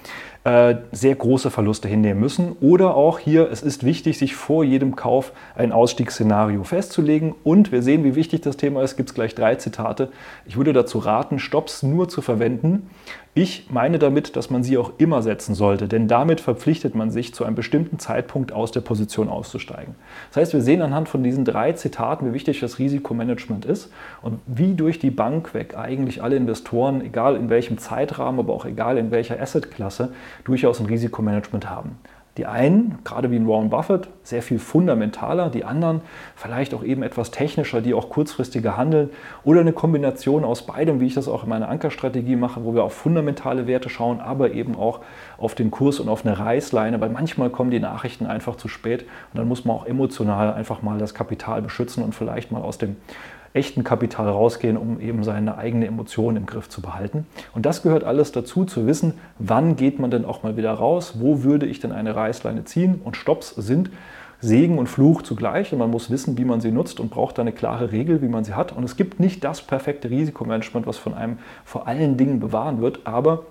äh, 0.45 0.77
sehr 0.93 1.15
große 1.15 1.50
Verluste 1.50 1.89
hinnehmen 1.89 2.21
müssen. 2.21 2.56
Oder 2.61 2.95
auch 2.95 3.19
hier, 3.19 3.50
es 3.50 3.62
ist 3.62 3.85
wichtig, 3.85 4.19
sich 4.19 4.35
vor 4.35 4.65
jedem 4.65 4.97
Kauf 4.97 5.33
ein 5.56 5.73
Ausstiegsszenario 5.73 6.65
festzulegen. 6.65 7.35
Und 7.45 7.71
wir 7.71 7.83
sehen, 7.83 8.03
wie 8.05 8.15
wichtig 8.15 8.41
das 8.41 8.56
Thema 8.56 8.83
ist. 8.83 8.97
Gibt 8.97 9.11
es 9.11 9.15
gleich 9.15 9.35
drei 9.35 9.56
Zitate. 9.56 10.11
Ich 10.47 10.56
würde 10.56 10.73
dazu 10.73 11.00
raten, 11.00 11.39
Stops 11.39 11.83
nur 11.83 12.09
zu 12.09 12.23
verwenden, 12.23 12.89
ich 13.40 13.69
meine 13.70 14.00
damit, 14.00 14.35
dass 14.35 14.50
man 14.50 14.64
sie 14.64 14.76
auch 14.79 14.93
immer 14.99 15.23
setzen 15.23 15.55
sollte, 15.55 15.87
denn 15.87 16.08
damit 16.08 16.40
verpflichtet 16.40 16.96
man 16.96 17.12
sich, 17.12 17.32
zu 17.32 17.44
einem 17.44 17.55
bestimmten 17.55 18.00
Zeitpunkt 18.00 18.50
aus 18.52 18.73
der 18.73 18.81
Position 18.81 19.29
auszusteigen. 19.29 19.94
Das 20.31 20.38
heißt, 20.38 20.55
wir 20.55 20.61
sehen 20.61 20.82
anhand 20.82 21.08
von 21.08 21.23
diesen 21.23 21.44
drei 21.44 21.73
Zitaten, 21.73 22.26
wie 22.26 22.32
wichtig 22.32 22.58
das 22.58 22.81
Risikomanagement 22.81 23.64
ist 23.64 23.93
und 24.23 24.40
wie 24.46 24.75
durch 24.75 24.99
die 24.99 25.12
Bank 25.12 25.55
weg 25.55 25.76
eigentlich 25.76 26.20
alle 26.20 26.35
Investoren, 26.35 27.00
egal 27.00 27.37
in 27.37 27.49
welchem 27.49 27.79
Zeitrahmen, 27.79 28.40
aber 28.40 28.52
auch 28.52 28.64
egal 28.64 28.99
in 28.99 29.12
welcher 29.12 29.40
Assetklasse, 29.40 30.12
durchaus 30.44 30.81
ein 30.81 30.87
Risikomanagement 30.87 31.70
haben. 31.70 31.99
Die 32.38 32.46
einen, 32.46 32.99
gerade 33.02 33.32
wie 33.32 33.37
in 33.37 33.49
Warren 33.49 33.69
Buffett, 33.69 34.08
sehr 34.23 34.43
viel 34.43 34.61
fundamentaler, 34.61 35.50
die 35.50 35.64
anderen 35.64 36.02
vielleicht 36.37 36.73
auch 36.73 36.85
eben 36.85 37.02
etwas 37.02 37.32
technischer, 37.32 37.81
die 37.81 37.94
auch 37.94 38.11
kurzfristiger 38.11 38.76
handeln. 38.76 39.11
Oder 39.43 39.62
eine 39.62 39.73
Kombination 39.73 40.44
aus 40.44 40.64
beidem, 40.64 41.00
wie 41.00 41.06
ich 41.06 41.14
das 41.14 41.26
auch 41.26 41.43
in 41.43 41.49
meiner 41.49 41.69
Ankerstrategie 41.69 42.37
mache, 42.37 42.64
wo 42.64 42.76
wir 42.76 42.85
auf 42.85 42.93
fundamentale 42.93 43.67
Werte 43.67 43.88
schauen, 43.88 44.20
aber 44.20 44.52
eben 44.52 44.76
auch 44.76 45.00
auf 45.37 45.56
den 45.56 45.73
Kurs 45.73 45.99
und 45.99 46.08
auf 46.08 46.25
eine 46.25 46.38
Reißleine, 46.38 47.00
weil 47.00 47.11
manchmal 47.11 47.50
kommen 47.50 47.73
die 47.73 47.81
Nachrichten 47.81 48.26
einfach 48.26 48.55
zu 48.55 48.69
spät 48.69 49.02
und 49.32 49.38
dann 49.38 49.49
muss 49.49 49.64
man 49.64 49.75
auch 49.75 49.87
emotional 49.87 50.55
einfach 50.55 50.81
mal 50.81 50.99
das 50.99 51.14
Kapital 51.14 51.61
beschützen 51.61 52.05
und 52.05 52.14
vielleicht 52.14 52.52
mal 52.52 52.62
aus 52.62 52.79
dem 52.79 52.94
echten 53.55 53.85
Kapital 53.85 54.29
rausgehen, 54.29 54.77
um 54.77 55.00
eben 55.00 55.25
seine 55.25 55.59
eigene 55.59 55.87
Emotion 55.87 56.37
im 56.37 56.47
Griff 56.47 56.69
zu 56.69 56.81
behalten. 56.81 57.27
Und 57.55 57.67
das 57.67 57.83
gehört 57.83 58.05
alles 58.05 58.33
dazu, 58.33 58.65
zu 58.65 58.87
wissen, 58.87 59.15
wann 59.39 59.77
geht 59.77 59.99
man 59.99 60.11
denn 60.11 60.25
auch 60.25 60.43
mal 60.43 60.56
wieder 60.56 60.73
raus, 60.73 61.15
wo 61.19 61.43
würde 61.43 61.67
ich 61.67 61.81
denn 61.81 61.93
eine 61.93 62.15
Reißleine 62.15 62.65
ziehen. 62.65 63.00
Und 63.03 63.17
Stops 63.17 63.50
sind 63.50 63.91
Segen 64.41 64.79
und 64.79 64.87
Fluch 64.87 65.23
zugleich 65.23 65.73
und 65.73 65.81
man 65.81 65.91
muss 65.91 66.11
wissen, 66.11 66.39
wie 66.39 66.45
man 66.45 66.61
sie 66.61 66.71
nutzt 66.71 67.00
und 67.00 67.11
braucht 67.11 67.41
eine 67.41 67.53
klare 67.53 67.91
Regel, 67.91 68.23
wie 68.23 68.29
man 68.29 68.45
sie 68.45 68.55
hat. 68.55 68.73
Und 68.73 68.85
es 68.85 68.97
gibt 68.97 69.19
nicht 69.19 69.43
das 69.43 69.62
perfekte 69.62 70.11
Risikomanagement, 70.11 70.87
was 70.87 70.97
von 70.97 71.15
einem 71.15 71.39
vor 71.65 71.89
allen 71.89 72.17
Dingen 72.17 72.39
bewahren 72.39 72.81
wird, 72.81 73.00
aber 73.05 73.45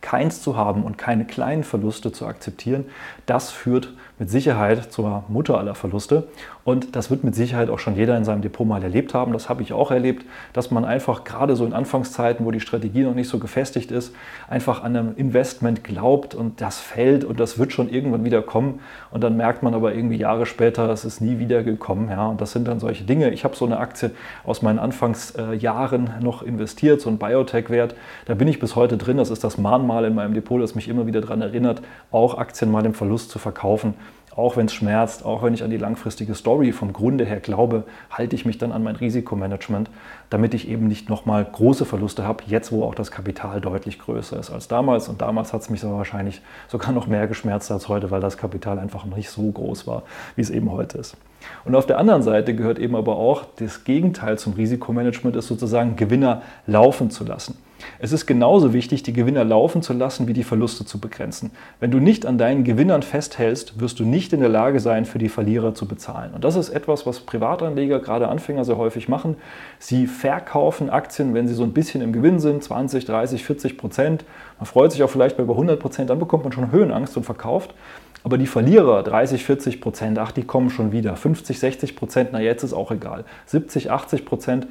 keins 0.00 0.42
zu 0.42 0.56
haben 0.56 0.82
und 0.82 0.98
keine 0.98 1.24
kleinen 1.24 1.64
Verluste 1.64 2.12
zu 2.12 2.26
akzeptieren, 2.26 2.86
das 3.26 3.50
führt 3.50 3.92
mit 4.18 4.30
Sicherheit 4.30 4.92
zur 4.92 5.24
Mutter 5.28 5.58
aller 5.58 5.74
Verluste. 5.74 6.28
Und 6.70 6.94
das 6.94 7.10
wird 7.10 7.24
mit 7.24 7.34
Sicherheit 7.34 7.68
auch 7.68 7.80
schon 7.80 7.96
jeder 7.96 8.16
in 8.16 8.24
seinem 8.24 8.42
Depot 8.42 8.64
mal 8.64 8.80
erlebt 8.80 9.12
haben. 9.12 9.32
Das 9.32 9.48
habe 9.48 9.60
ich 9.62 9.72
auch 9.72 9.90
erlebt, 9.90 10.24
dass 10.52 10.70
man 10.70 10.84
einfach 10.84 11.24
gerade 11.24 11.56
so 11.56 11.66
in 11.66 11.72
Anfangszeiten, 11.72 12.46
wo 12.46 12.52
die 12.52 12.60
Strategie 12.60 13.02
noch 13.02 13.16
nicht 13.16 13.28
so 13.28 13.40
gefestigt 13.40 13.90
ist, 13.90 14.14
einfach 14.48 14.84
an 14.84 14.96
einem 14.96 15.16
Investment 15.16 15.82
glaubt 15.82 16.36
und 16.36 16.60
das 16.60 16.78
fällt 16.78 17.24
und 17.24 17.40
das 17.40 17.58
wird 17.58 17.72
schon 17.72 17.88
irgendwann 17.88 18.24
wieder 18.24 18.40
kommen. 18.40 18.78
Und 19.10 19.24
dann 19.24 19.36
merkt 19.36 19.64
man 19.64 19.74
aber 19.74 19.94
irgendwie 19.94 20.16
Jahre 20.16 20.46
später, 20.46 20.88
es 20.90 21.04
ist 21.04 21.20
nie 21.20 21.40
wieder 21.40 21.64
gekommen. 21.64 22.08
Ja, 22.08 22.28
und 22.28 22.40
das 22.40 22.52
sind 22.52 22.68
dann 22.68 22.78
solche 22.78 23.02
Dinge. 23.02 23.30
Ich 23.30 23.42
habe 23.42 23.56
so 23.56 23.64
eine 23.64 23.78
Aktie 23.78 24.12
aus 24.44 24.62
meinen 24.62 24.78
Anfangsjahren 24.78 26.10
noch 26.20 26.44
investiert, 26.44 27.00
so 27.00 27.10
ein 27.10 27.18
Biotech-Wert. 27.18 27.96
Da 28.26 28.34
bin 28.34 28.46
ich 28.46 28.60
bis 28.60 28.76
heute 28.76 28.96
drin. 28.96 29.16
Das 29.16 29.30
ist 29.30 29.42
das 29.42 29.58
Mahnmal 29.58 30.04
in 30.04 30.14
meinem 30.14 30.34
Depot, 30.34 30.62
das 30.62 30.76
mich 30.76 30.86
immer 30.86 31.08
wieder 31.08 31.20
daran 31.20 31.42
erinnert, 31.42 31.82
auch 32.12 32.38
Aktien 32.38 32.70
mal 32.70 32.86
im 32.86 32.94
Verlust 32.94 33.30
zu 33.30 33.40
verkaufen 33.40 33.94
auch 34.36 34.56
wenn 34.56 34.66
es 34.66 34.74
schmerzt, 34.74 35.24
auch 35.24 35.42
wenn 35.42 35.54
ich 35.54 35.64
an 35.64 35.70
die 35.70 35.76
langfristige 35.76 36.34
Story 36.34 36.72
vom 36.72 36.92
Grunde 36.92 37.24
her 37.24 37.40
glaube, 37.40 37.84
halte 38.10 38.36
ich 38.36 38.44
mich 38.44 38.58
dann 38.58 38.70
an 38.70 38.82
mein 38.82 38.96
Risikomanagement, 38.96 39.90
damit 40.30 40.54
ich 40.54 40.68
eben 40.68 40.86
nicht 40.86 41.08
nochmal 41.08 41.44
große 41.44 41.84
Verluste 41.84 42.24
habe, 42.24 42.44
jetzt 42.46 42.70
wo 42.70 42.84
auch 42.84 42.94
das 42.94 43.10
Kapital 43.10 43.60
deutlich 43.60 43.98
größer 43.98 44.38
ist 44.38 44.50
als 44.50 44.68
damals. 44.68 45.08
Und 45.08 45.20
damals 45.20 45.52
hat 45.52 45.62
es 45.62 45.70
mich 45.70 45.80
so 45.80 45.90
wahrscheinlich 45.92 46.42
sogar 46.68 46.92
noch 46.92 47.08
mehr 47.08 47.26
geschmerzt 47.26 47.70
als 47.72 47.88
heute, 47.88 48.10
weil 48.10 48.20
das 48.20 48.36
Kapital 48.36 48.78
einfach 48.78 49.04
noch 49.04 49.16
nicht 49.16 49.30
so 49.30 49.50
groß 49.50 49.86
war, 49.86 50.04
wie 50.36 50.42
es 50.42 50.50
eben 50.50 50.70
heute 50.70 50.98
ist. 50.98 51.16
Und 51.64 51.74
auf 51.74 51.86
der 51.86 51.98
anderen 51.98 52.22
Seite 52.22 52.54
gehört 52.54 52.78
eben 52.78 52.94
aber 52.94 53.16
auch 53.16 53.44
das 53.56 53.84
Gegenteil 53.84 54.38
zum 54.38 54.52
Risikomanagement, 54.52 55.36
ist 55.36 55.48
sozusagen 55.48 55.96
Gewinner 55.96 56.42
laufen 56.66 57.10
zu 57.10 57.24
lassen. 57.24 57.58
Es 57.98 58.12
ist 58.12 58.26
genauso 58.26 58.72
wichtig, 58.72 59.02
die 59.02 59.12
Gewinner 59.12 59.44
laufen 59.44 59.82
zu 59.82 59.92
lassen, 59.92 60.26
wie 60.28 60.32
die 60.32 60.44
Verluste 60.44 60.84
zu 60.84 60.98
begrenzen. 60.98 61.50
Wenn 61.78 61.90
du 61.90 61.98
nicht 61.98 62.26
an 62.26 62.38
deinen 62.38 62.64
Gewinnern 62.64 63.02
festhältst, 63.02 63.80
wirst 63.80 64.00
du 64.00 64.04
nicht 64.04 64.32
in 64.32 64.40
der 64.40 64.48
Lage 64.48 64.80
sein, 64.80 65.04
für 65.04 65.18
die 65.18 65.28
Verlierer 65.28 65.74
zu 65.74 65.86
bezahlen. 65.86 66.32
Und 66.34 66.44
das 66.44 66.56
ist 66.56 66.70
etwas, 66.70 67.06
was 67.06 67.20
Privatanleger, 67.20 68.00
gerade 68.00 68.28
Anfänger, 68.28 68.64
sehr 68.64 68.76
häufig 68.76 69.08
machen. 69.08 69.36
Sie 69.78 70.06
verkaufen 70.06 70.90
Aktien, 70.90 71.34
wenn 71.34 71.48
sie 71.48 71.54
so 71.54 71.64
ein 71.64 71.72
bisschen 71.72 72.02
im 72.02 72.12
Gewinn 72.12 72.40
sind, 72.40 72.62
20, 72.62 73.04
30, 73.04 73.44
40 73.44 73.78
Prozent. 73.78 74.24
Man 74.58 74.66
freut 74.66 74.92
sich 74.92 75.02
auch 75.02 75.10
vielleicht 75.10 75.36
bei 75.36 75.42
über 75.42 75.54
100 75.54 75.80
Prozent, 75.80 76.10
dann 76.10 76.18
bekommt 76.18 76.44
man 76.44 76.52
schon 76.52 76.72
Höhenangst 76.72 77.16
und 77.16 77.24
verkauft. 77.24 77.74
Aber 78.22 78.36
die 78.36 78.46
Verlierer, 78.46 79.02
30, 79.02 79.44
40 79.44 79.80
Prozent, 79.80 80.18
ach, 80.18 80.32
die 80.32 80.42
kommen 80.42 80.68
schon 80.68 80.92
wieder. 80.92 81.16
50, 81.16 81.58
60 81.58 81.96
Prozent, 81.96 82.30
na 82.32 82.40
jetzt 82.40 82.62
ist 82.62 82.74
auch 82.74 82.90
egal. 82.90 83.24
70, 83.46 83.90
80 83.90 84.26
Prozent, 84.26 84.66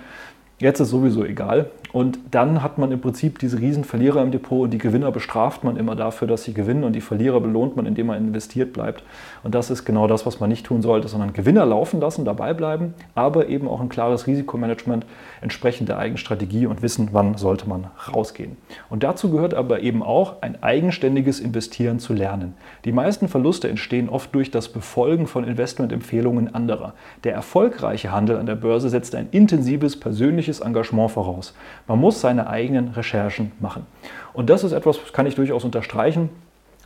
Jetzt 0.60 0.82
ist 0.82 0.90
sowieso 0.90 1.24
egal. 1.24 1.72
Und 1.92 2.20
dann 2.32 2.62
hat 2.62 2.78
man 2.78 2.92
im 2.92 3.02
Prinzip 3.02 3.40
diese 3.40 3.60
riesen 3.60 3.84
Verlierer 3.84 4.22
im 4.22 4.32
Depot 4.32 4.62
und 4.62 4.72
die 4.72 4.78
Gewinner 4.78 5.12
bestraft 5.12 5.64
man 5.64 5.78
immer 5.78 5.96
dafür, 5.96 6.28
dass 6.28 6.44
sie 6.44 6.54
gewinnen 6.54 6.84
und 6.84 6.94
die 6.94 7.02
Verlierer 7.02 7.42
belohnt 7.42 7.76
man, 7.76 7.86
indem 7.86 8.08
man 8.08 8.18
investiert 8.18 8.74
bleibt. 8.74 9.04
Und 9.44 9.56
das 9.56 9.72
ist 9.72 9.86
genau 9.86 10.08
das, 10.08 10.26
was 10.26 10.40
man 10.40 10.50
nicht 10.50 10.66
tun 10.66 10.82
sollte, 10.82 11.08
sondern 11.08 11.34
Gewinner 11.34 11.66
laufen 11.66 12.00
lassen, 12.00 12.26
dabei 12.26 12.54
bleiben, 12.54 12.94
aber 13.16 13.48
eben 13.48 13.68
auch 13.68 13.82
ein 13.82 13.90
klares 13.90 14.28
Risikomanagement 14.28 15.06
entsprechend 15.42 15.90
der 15.90 15.98
eigenen 15.98 16.18
Strategie 16.18 16.68
und 16.68 16.82
wissen, 16.82 17.10
wann 17.12 17.38
sollte 17.38 17.68
man 17.68 17.88
rausgehen. 18.14 18.58
Und 18.90 19.04
dazu 19.04 19.32
gehört 19.32 19.54
aber 19.54 19.82
eben 19.82 20.04
auch 20.04 20.42
ein 20.42 20.62
eigenständiges 20.62 21.40
Investieren 21.40 22.00
zu 22.00 22.14
lernen. 22.14 22.54
Die 22.86 22.92
meisten 22.92 23.28
Verluste 23.28 23.70
entstehen 23.70 24.10
oft 24.10 24.34
durch 24.36 24.52
das 24.52 24.70
Befolgen 24.70 25.26
von 25.28 25.44
Investmentempfehlungen 25.44 26.54
anderer. 26.54 26.94
Der 27.24 27.34
erfolgreiche 27.34 28.12
Handel 28.12 28.38
an 28.38 28.46
der 28.46 28.56
Börse 28.56 28.90
setzt 28.90 29.16
ein 29.16 29.30
intensives 29.32 30.00
persönliches 30.00 30.60
Engagement 30.60 31.12
voraus. 31.12 31.54
Man 31.90 32.00
muss 32.00 32.22
seine 32.22 32.48
eigenen 32.48 32.90
Recherchen 32.90 33.52
machen. 33.60 33.88
Und 34.32 34.52
das 34.52 34.64
ist 34.64 34.74
etwas, 34.74 35.02
das 35.02 35.12
kann 35.12 35.26
ich 35.26 35.34
durchaus 35.34 35.64
unterstreichen. 35.64 36.30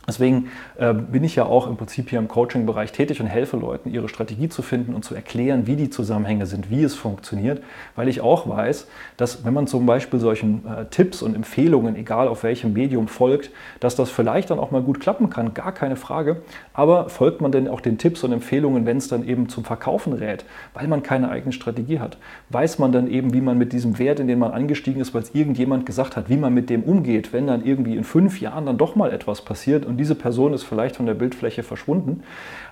Deswegen 0.06 0.48
äh, 0.76 0.92
bin 0.92 1.24
ich 1.24 1.36
ja 1.36 1.46
auch 1.46 1.66
im 1.66 1.76
Prinzip 1.76 2.10
hier 2.10 2.18
im 2.18 2.28
Coaching-Bereich 2.28 2.92
tätig 2.92 3.20
und 3.20 3.26
helfe 3.26 3.56
Leuten, 3.56 3.90
ihre 3.90 4.08
Strategie 4.08 4.48
zu 4.48 4.62
finden 4.62 4.94
und 4.94 5.04
zu 5.04 5.14
erklären, 5.14 5.66
wie 5.66 5.76
die 5.76 5.90
Zusammenhänge 5.90 6.46
sind, 6.46 6.70
wie 6.70 6.82
es 6.82 6.94
funktioniert, 6.94 7.62
weil 7.96 8.08
ich 8.08 8.20
auch 8.20 8.48
weiß, 8.48 8.86
dass 9.16 9.44
wenn 9.44 9.54
man 9.54 9.66
zum 9.66 9.86
Beispiel 9.86 10.20
solchen 10.20 10.66
äh, 10.66 10.84
Tipps 10.86 11.22
und 11.22 11.34
Empfehlungen, 11.34 11.96
egal 11.96 12.28
auf 12.28 12.42
welchem 12.42 12.72
Medium 12.74 13.08
folgt, 13.08 13.50
dass 13.80 13.96
das 13.96 14.10
vielleicht 14.10 14.50
dann 14.50 14.58
auch 14.58 14.70
mal 14.70 14.82
gut 14.82 15.00
klappen 15.00 15.30
kann, 15.30 15.54
gar 15.54 15.72
keine 15.72 15.96
Frage. 15.96 16.42
Aber 16.74 17.08
folgt 17.08 17.40
man 17.40 17.52
denn 17.52 17.68
auch 17.68 17.80
den 17.80 17.98
Tipps 17.98 18.24
und 18.24 18.32
Empfehlungen, 18.32 18.86
wenn 18.86 18.98
es 18.98 19.08
dann 19.08 19.26
eben 19.26 19.48
zum 19.48 19.64
Verkaufen 19.64 20.12
rät, 20.12 20.44
weil 20.74 20.86
man 20.86 21.02
keine 21.02 21.30
eigene 21.30 21.52
Strategie 21.52 21.98
hat? 21.98 22.18
Weiß 22.50 22.78
man 22.78 22.92
dann 22.92 23.08
eben, 23.08 23.32
wie 23.32 23.40
man 23.40 23.56
mit 23.56 23.72
diesem 23.72 23.98
Wert, 23.98 24.20
in 24.20 24.28
den 24.28 24.38
man 24.38 24.52
angestiegen 24.52 25.00
ist, 25.00 25.14
weil 25.14 25.22
es 25.22 25.34
irgendjemand 25.34 25.86
gesagt 25.86 26.16
hat, 26.16 26.28
wie 26.28 26.36
man 26.36 26.52
mit 26.52 26.68
dem 26.68 26.82
umgeht, 26.82 27.32
wenn 27.32 27.46
dann 27.46 27.64
irgendwie 27.64 27.96
in 27.96 28.04
fünf 28.04 28.40
Jahren 28.40 28.66
dann 28.66 28.76
doch 28.76 28.96
mal 28.96 29.12
etwas 29.12 29.42
passiert 29.42 29.86
und 29.86 29.93
und 29.94 29.98
diese 29.98 30.16
Person 30.16 30.54
ist 30.54 30.64
vielleicht 30.64 30.96
von 30.96 31.06
der 31.06 31.14
Bildfläche 31.14 31.62
verschwunden. 31.62 32.24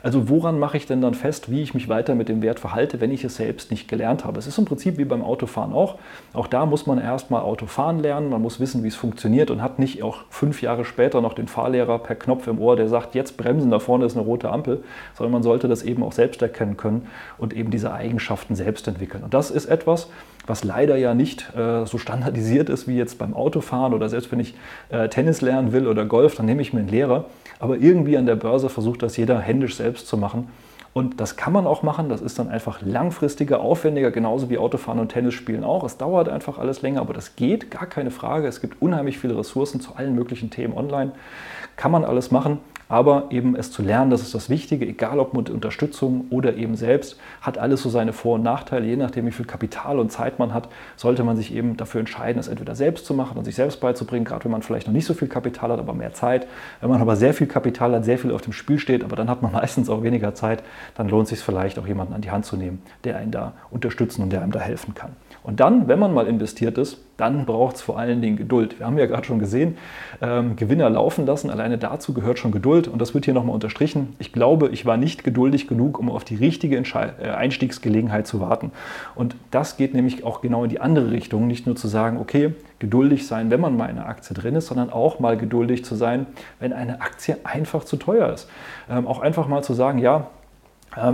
Also 0.02 0.28
woran 0.28 0.58
mache 0.58 0.76
ich 0.76 0.86
denn 0.86 1.00
dann 1.00 1.14
fest, 1.14 1.50
wie 1.50 1.62
ich 1.62 1.74
mich 1.74 1.88
weiter 1.88 2.14
mit 2.14 2.28
dem 2.28 2.42
Wert 2.42 2.58
verhalte, 2.58 3.00
wenn 3.00 3.10
ich 3.10 3.22
es 3.24 3.36
selbst 3.36 3.70
nicht 3.70 3.88
gelernt 3.88 4.24
habe? 4.24 4.38
Es 4.38 4.46
ist 4.46 4.58
im 4.58 4.64
Prinzip 4.64 4.98
wie 4.98 5.04
beim 5.04 5.22
Autofahren 5.22 5.72
auch. 5.72 5.96
Auch 6.32 6.48
da 6.48 6.66
muss 6.66 6.86
man 6.86 6.98
erstmal 6.98 7.42
Autofahren 7.42 8.00
lernen, 8.00 8.30
man 8.30 8.42
muss 8.42 8.58
wissen, 8.58 8.82
wie 8.82 8.88
es 8.88 8.96
funktioniert 8.96 9.50
und 9.50 9.62
hat 9.62 9.78
nicht 9.78 10.02
auch 10.02 10.24
fünf 10.30 10.62
Jahre 10.62 10.84
später 10.84 11.20
noch 11.20 11.34
den 11.34 11.46
Fahrlehrer 11.46 11.98
per 12.00 12.16
Knopf 12.16 12.46
im 12.48 12.58
Ohr, 12.58 12.76
der 12.76 12.88
sagt, 12.88 13.14
jetzt 13.14 13.36
bremsen, 13.36 13.70
da 13.70 13.78
vorne 13.78 14.04
ist 14.04 14.16
eine 14.16 14.24
rote 14.24 14.50
Ampel, 14.50 14.82
sondern 15.14 15.32
man 15.32 15.42
sollte 15.42 15.68
das 15.68 15.82
eben 15.82 16.02
auch 16.02 16.12
selbst 16.12 16.42
erkennen 16.42 16.76
können 16.76 17.06
und 17.38 17.52
eben 17.52 17.70
diese 17.70 17.92
Eigenschaften 17.92 18.56
selbst 18.56 18.88
entwickeln. 18.88 19.22
Und 19.22 19.34
das 19.34 19.50
ist 19.50 19.66
etwas, 19.66 20.08
was 20.46 20.64
leider 20.64 20.96
ja 20.96 21.14
nicht 21.14 21.54
äh, 21.56 21.86
so 21.86 21.98
standardisiert 21.98 22.68
ist 22.68 22.88
wie 22.88 22.96
jetzt 22.96 23.18
beim 23.18 23.34
Autofahren 23.34 23.94
oder 23.94 24.08
selbst 24.08 24.32
wenn 24.32 24.40
ich 24.40 24.54
äh, 24.88 25.08
Tennis 25.08 25.40
lernen 25.40 25.72
will 25.72 25.86
oder 25.86 26.04
Golf, 26.04 26.34
dann 26.34 26.46
nehme 26.46 26.62
ich 26.62 26.72
mir 26.72 26.80
einen 26.80 26.88
Lehrer. 26.88 27.26
Aber 27.60 27.76
irgendwie 27.76 28.16
an 28.16 28.26
der 28.26 28.34
Börse 28.34 28.68
versucht 28.68 29.02
das 29.02 29.16
jeder 29.16 29.38
händisch 29.38 29.76
selbst 29.76 29.91
zu 29.98 30.16
machen. 30.16 30.48
Und 30.94 31.20
das 31.20 31.36
kann 31.36 31.54
man 31.54 31.66
auch 31.66 31.82
machen, 31.82 32.10
das 32.10 32.20
ist 32.20 32.38
dann 32.38 32.48
einfach 32.48 32.82
langfristiger, 32.82 33.60
aufwendiger, 33.60 34.10
genauso 34.10 34.50
wie 34.50 34.58
Autofahren 34.58 35.00
und 35.00 35.08
Tennis 35.08 35.32
spielen 35.32 35.64
auch. 35.64 35.84
Es 35.84 35.96
dauert 35.96 36.28
einfach 36.28 36.58
alles 36.58 36.82
länger, 36.82 37.00
aber 37.00 37.14
das 37.14 37.34
geht, 37.34 37.70
gar 37.70 37.86
keine 37.86 38.10
Frage. 38.10 38.46
Es 38.46 38.60
gibt 38.60 38.82
unheimlich 38.82 39.18
viele 39.18 39.38
Ressourcen 39.38 39.80
zu 39.80 39.96
allen 39.96 40.14
möglichen 40.14 40.50
Themen 40.50 40.74
online. 40.74 41.12
Kann 41.76 41.92
man 41.92 42.04
alles 42.04 42.30
machen. 42.30 42.58
Aber 42.92 43.28
eben 43.30 43.56
es 43.56 43.72
zu 43.72 43.80
lernen, 43.80 44.10
das 44.10 44.20
ist 44.20 44.34
das 44.34 44.50
Wichtige, 44.50 44.86
egal 44.86 45.18
ob 45.18 45.32
mit 45.32 45.48
Unterstützung 45.48 46.26
oder 46.28 46.56
eben 46.56 46.76
selbst, 46.76 47.18
hat 47.40 47.56
alles 47.56 47.82
so 47.82 47.88
seine 47.88 48.12
Vor- 48.12 48.34
und 48.34 48.42
Nachteile. 48.42 48.84
Je 48.84 48.96
nachdem, 48.96 49.24
wie 49.24 49.30
viel 49.30 49.46
Kapital 49.46 49.98
und 49.98 50.12
Zeit 50.12 50.38
man 50.38 50.52
hat, 50.52 50.68
sollte 50.96 51.24
man 51.24 51.38
sich 51.38 51.54
eben 51.54 51.78
dafür 51.78 52.00
entscheiden, 52.00 52.38
es 52.38 52.48
entweder 52.48 52.74
selbst 52.74 53.06
zu 53.06 53.14
machen 53.14 53.38
und 53.38 53.46
sich 53.46 53.54
selbst 53.54 53.80
beizubringen, 53.80 54.26
gerade 54.26 54.44
wenn 54.44 54.50
man 54.50 54.60
vielleicht 54.60 54.88
noch 54.88 54.92
nicht 54.92 55.06
so 55.06 55.14
viel 55.14 55.28
Kapital 55.28 55.72
hat, 55.72 55.78
aber 55.78 55.94
mehr 55.94 56.12
Zeit. 56.12 56.46
Wenn 56.82 56.90
man 56.90 57.00
aber 57.00 57.16
sehr 57.16 57.32
viel 57.32 57.46
Kapital 57.46 57.94
hat, 57.94 58.04
sehr 58.04 58.18
viel 58.18 58.30
auf 58.30 58.42
dem 58.42 58.52
Spiel 58.52 58.78
steht, 58.78 59.04
aber 59.04 59.16
dann 59.16 59.30
hat 59.30 59.40
man 59.40 59.52
meistens 59.62 59.88
auch 59.88 60.02
weniger 60.02 60.34
Zeit, 60.34 60.62
dann 60.94 61.08
lohnt 61.08 61.24
es 61.24 61.30
sich 61.30 61.40
vielleicht 61.40 61.78
auch 61.78 61.86
jemanden 61.86 62.14
an 62.14 62.20
die 62.20 62.30
Hand 62.30 62.44
zu 62.44 62.56
nehmen, 62.56 62.82
der 63.04 63.16
einen 63.16 63.30
da 63.30 63.52
unterstützen 63.70 64.22
und 64.22 64.30
der 64.30 64.42
einem 64.42 64.52
da 64.52 64.60
helfen 64.60 64.94
kann. 64.94 65.12
Und 65.44 65.58
dann, 65.58 65.88
wenn 65.88 65.98
man 65.98 66.14
mal 66.14 66.28
investiert 66.28 66.78
ist, 66.78 66.98
dann 67.16 67.46
braucht 67.46 67.76
es 67.76 67.82
vor 67.82 67.98
allen 67.98 68.22
Dingen 68.22 68.36
Geduld. 68.36 68.78
Wir 68.78 68.86
haben 68.86 68.96
ja 68.96 69.06
gerade 69.06 69.24
schon 69.24 69.40
gesehen, 69.40 69.76
ähm, 70.20 70.54
Gewinner 70.54 70.88
laufen 70.88 71.26
lassen. 71.26 71.50
Alleine 71.50 71.78
dazu 71.78 72.14
gehört 72.14 72.38
schon 72.38 72.52
Geduld. 72.52 72.86
Und 72.86 73.00
das 73.00 73.12
wird 73.12 73.24
hier 73.24 73.34
nochmal 73.34 73.54
unterstrichen. 73.54 74.14
Ich 74.18 74.32
glaube, 74.32 74.68
ich 74.68 74.86
war 74.86 74.96
nicht 74.96 75.24
geduldig 75.24 75.66
genug, 75.66 75.98
um 75.98 76.10
auf 76.10 76.24
die 76.24 76.36
richtige 76.36 76.76
Entschei 76.76 77.12
äh, 77.20 77.30
Einstiegsgelegenheit 77.30 78.26
zu 78.26 78.40
warten. 78.40 78.70
Und 79.16 79.36
das 79.50 79.76
geht 79.76 79.94
nämlich 79.94 80.24
auch 80.24 80.42
genau 80.42 80.62
in 80.62 80.70
die 80.70 80.80
andere 80.80 81.10
Richtung. 81.10 81.48
Nicht 81.48 81.66
nur 81.66 81.74
zu 81.74 81.88
sagen, 81.88 82.18
okay, 82.18 82.54
geduldig 82.78 83.26
sein, 83.26 83.50
wenn 83.50 83.60
man 83.60 83.76
mal 83.76 83.86
in 83.86 83.98
einer 83.98 84.08
Aktie 84.08 84.34
drin 84.34 84.54
ist, 84.54 84.68
sondern 84.68 84.90
auch 84.90 85.18
mal 85.18 85.36
geduldig 85.36 85.84
zu 85.84 85.96
sein, 85.96 86.26
wenn 86.60 86.72
eine 86.72 87.00
Aktie 87.00 87.36
einfach 87.44 87.84
zu 87.84 87.96
teuer 87.96 88.32
ist. 88.32 88.48
Ähm, 88.88 89.08
auch 89.08 89.20
einfach 89.20 89.48
mal 89.48 89.62
zu 89.62 89.74
sagen, 89.74 89.98
ja, 89.98 90.28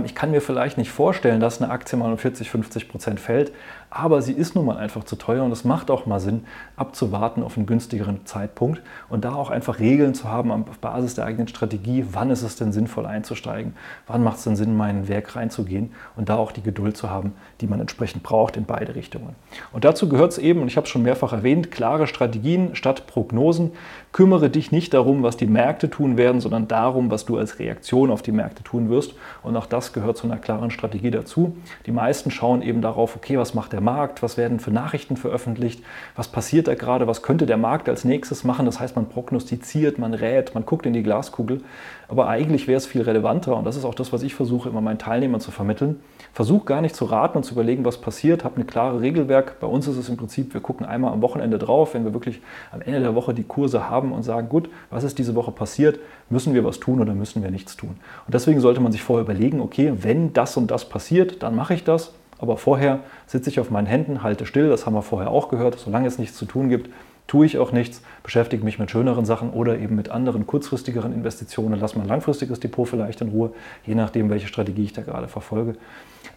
ich 0.05 0.15
kann 0.15 0.31
mir 0.31 0.41
vielleicht 0.41 0.77
nicht 0.77 0.91
vorstellen, 0.91 1.39
dass 1.39 1.61
eine 1.61 1.71
Aktie 1.71 1.97
mal 1.97 2.11
um 2.11 2.17
40, 2.17 2.49
50 2.49 2.89
Prozent 2.89 3.19
fällt, 3.19 3.51
aber 3.89 4.21
sie 4.21 4.33
ist 4.33 4.55
nun 4.55 4.65
mal 4.65 4.77
einfach 4.77 5.03
zu 5.03 5.15
teuer 5.15 5.43
und 5.43 5.51
es 5.51 5.63
macht 5.63 5.89
auch 5.89 6.05
mal 6.05 6.19
Sinn, 6.19 6.45
abzuwarten 6.75 7.43
auf 7.43 7.57
einen 7.57 7.65
günstigeren 7.65 8.25
Zeitpunkt 8.25 8.81
und 9.09 9.25
da 9.25 9.33
auch 9.33 9.49
einfach 9.49 9.79
Regeln 9.79 10.13
zu 10.13 10.29
haben 10.29 10.51
auf 10.51 10.77
Basis 10.79 11.15
der 11.15 11.25
eigenen 11.25 11.47
Strategie, 11.47 12.05
wann 12.11 12.29
ist 12.29 12.43
es 12.43 12.55
denn 12.55 12.71
sinnvoll 12.71 13.05
einzusteigen, 13.05 13.73
wann 14.07 14.23
macht 14.23 14.37
es 14.37 14.43
denn 14.43 14.55
Sinn, 14.55 14.69
in 14.69 14.77
mein 14.77 15.07
Werk 15.07 15.35
reinzugehen 15.35 15.91
und 16.15 16.29
da 16.29 16.35
auch 16.35 16.51
die 16.51 16.61
Geduld 16.61 16.95
zu 16.95 17.09
haben, 17.09 17.33
die 17.61 17.67
man 17.67 17.79
entsprechend 17.79 18.23
braucht 18.23 18.57
in 18.57 18.65
beide 18.65 18.95
Richtungen. 18.95 19.35
Und 19.71 19.85
dazu 19.85 20.07
gehört 20.07 20.31
es 20.31 20.37
eben, 20.37 20.61
und 20.61 20.67
ich 20.67 20.77
habe 20.77 20.85
es 20.85 20.91
schon 20.91 21.03
mehrfach 21.03 21.33
erwähnt, 21.33 21.71
klare 21.71 22.07
Strategien 22.07 22.75
statt 22.75 23.07
Prognosen. 23.07 23.71
Kümmere 24.11 24.49
dich 24.49 24.71
nicht 24.71 24.93
darum, 24.93 25.23
was 25.23 25.37
die 25.37 25.47
Märkte 25.47 25.89
tun 25.89 26.17
werden, 26.17 26.41
sondern 26.41 26.67
darum, 26.67 27.11
was 27.11 27.25
du 27.25 27.37
als 27.37 27.59
Reaktion 27.59 28.11
auf 28.11 28.21
die 28.21 28.31
Märkte 28.31 28.63
tun 28.63 28.89
wirst. 28.89 29.13
Und 29.43 29.55
auch 29.57 29.65
das 29.69 29.93
gehört 29.93 30.17
zu 30.17 30.27
einer 30.27 30.37
klaren 30.37 30.71
Strategie 30.71 31.11
dazu. 31.11 31.57
Die 31.85 31.91
meisten 31.91 32.31
schauen 32.31 32.61
eben 32.61 32.81
darauf, 32.81 33.15
okay, 33.15 33.37
was 33.37 33.53
macht 33.53 33.73
der 33.73 33.81
Markt, 33.81 34.21
was 34.21 34.37
werden 34.37 34.59
für 34.59 34.71
Nachrichten 34.71 35.17
veröffentlicht, 35.17 35.83
was 36.15 36.27
passiert 36.27 36.67
da 36.67 36.75
gerade, 36.75 37.07
was 37.07 37.21
könnte 37.21 37.45
der 37.45 37.57
Markt 37.57 37.89
als 37.89 38.03
nächstes 38.03 38.43
machen. 38.43 38.65
Das 38.65 38.79
heißt, 38.79 38.95
man 38.95 39.09
prognostiziert, 39.09 39.99
man 39.99 40.13
rät, 40.13 40.53
man 40.53 40.65
guckt 40.65 40.85
in 40.85 40.93
die 40.93 41.03
Glaskugel. 41.03 41.61
Aber 42.07 42.27
eigentlich 42.27 42.67
wäre 42.67 42.77
es 42.77 42.87
viel 42.87 43.03
relevanter 43.03 43.55
und 43.55 43.65
das 43.65 43.75
ist 43.75 43.85
auch 43.85 43.93
das, 43.93 44.11
was 44.11 44.23
ich 44.23 44.33
versuche, 44.33 44.67
immer 44.67 44.81
meinen 44.81 44.97
Teilnehmern 44.97 45.41
zu 45.41 45.51
vermitteln. 45.51 45.99
Versuch 46.33 46.65
gar 46.65 46.81
nicht 46.81 46.95
zu 46.95 47.05
raten 47.05 47.37
und 47.37 47.43
zu 47.43 47.53
überlegen, 47.53 47.85
was 47.85 48.01
passiert. 48.01 48.43
Hab 48.43 48.57
ein 48.57 48.65
klares 48.65 49.01
Regelwerk. 49.01 49.59
Bei 49.59 49.67
uns 49.67 49.87
ist 49.87 49.97
es 49.97 50.09
im 50.09 50.17
Prinzip, 50.17 50.53
wir 50.53 50.61
gucken 50.61 50.87
einmal 50.87 51.13
am 51.13 51.21
Wochenende 51.21 51.59
drauf, 51.59 51.93
wenn 51.93 52.05
wir 52.05 52.13
wirklich 52.13 52.41
am 52.71 52.81
Ende 52.81 53.01
der 53.01 53.15
Woche 53.15 53.35
die 53.35 53.43
Kurse 53.43 53.89
haben 53.89 54.11
und 54.11 54.23
sagen, 54.23 54.49
gut, 54.49 54.69
was 54.89 55.03
ist 55.03 55.19
diese 55.19 55.35
Woche 55.35 55.51
passiert? 55.51 55.99
Müssen 56.29 56.53
wir 56.53 56.63
was 56.63 56.79
tun 56.79 56.99
oder 57.01 57.13
müssen 57.13 57.41
wir 57.41 57.51
nichts 57.51 57.75
tun? 57.75 57.97
Und 58.25 58.33
deswegen 58.33 58.61
sollte 58.61 58.79
man 58.81 58.91
sich 58.91 59.01
vorher 59.01 59.23
überlegen, 59.23 59.61
okay, 59.61 59.93
wenn 59.97 60.33
das 60.33 60.57
und 60.57 60.69
das 60.69 60.87
passiert, 60.87 61.41
dann 61.43 61.55
mache 61.55 61.73
ich 61.73 61.83
das. 61.83 62.13
Aber 62.37 62.57
vorher 62.57 63.01
sitze 63.27 63.49
ich 63.49 63.59
auf 63.59 63.69
meinen 63.69 63.87
Händen, 63.87 64.23
halte 64.23 64.45
still, 64.45 64.69
das 64.69 64.85
haben 64.85 64.93
wir 64.93 65.01
vorher 65.01 65.31
auch 65.31 65.49
gehört. 65.49 65.77
Solange 65.77 66.07
es 66.07 66.17
nichts 66.17 66.37
zu 66.37 66.45
tun 66.45 66.69
gibt, 66.69 66.89
tue 67.29 67.45
ich 67.45 67.59
auch 67.59 67.71
nichts, 67.71 68.01
beschäftige 68.23 68.63
mich 68.65 68.79
mit 68.79 68.89
schöneren 68.89 69.23
Sachen 69.23 69.51
oder 69.51 69.77
eben 69.77 69.95
mit 69.95 70.09
anderen 70.09 70.47
kurzfristigeren 70.47 71.13
Investitionen, 71.13 71.79
lasse 71.79 71.97
mein 71.97 72.07
langfristiges 72.07 72.59
Depot 72.59 72.87
vielleicht 72.87 73.21
in 73.21 73.29
Ruhe, 73.29 73.51
je 73.85 73.95
nachdem, 73.95 74.29
welche 74.29 74.47
Strategie 74.47 74.83
ich 74.83 74.93
da 74.93 75.03
gerade 75.03 75.27
verfolge 75.27 75.75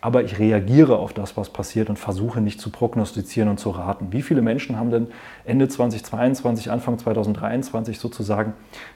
aber 0.02 0.24
ich 0.24 0.40
reagiere 0.40 0.98
auf 0.98 1.12
das, 1.12 1.36
was 1.36 1.50
passiert 1.50 1.88
und 1.88 1.96
versuche 1.96 2.40
nicht 2.40 2.60
zu 2.60 2.70
prognostizieren 2.70 3.48
und 3.48 3.60
zu 3.60 3.70
raten. 3.70 4.08
Wie 4.10 4.22
viele 4.22 4.42
Menschen 4.42 4.76
haben 4.76 4.90
denn 4.90 5.06
Ende 5.44 5.68
2022, 5.68 6.72
Anfang 6.72 6.98
2023 6.98 8.00
sozusagen, 8.00 8.54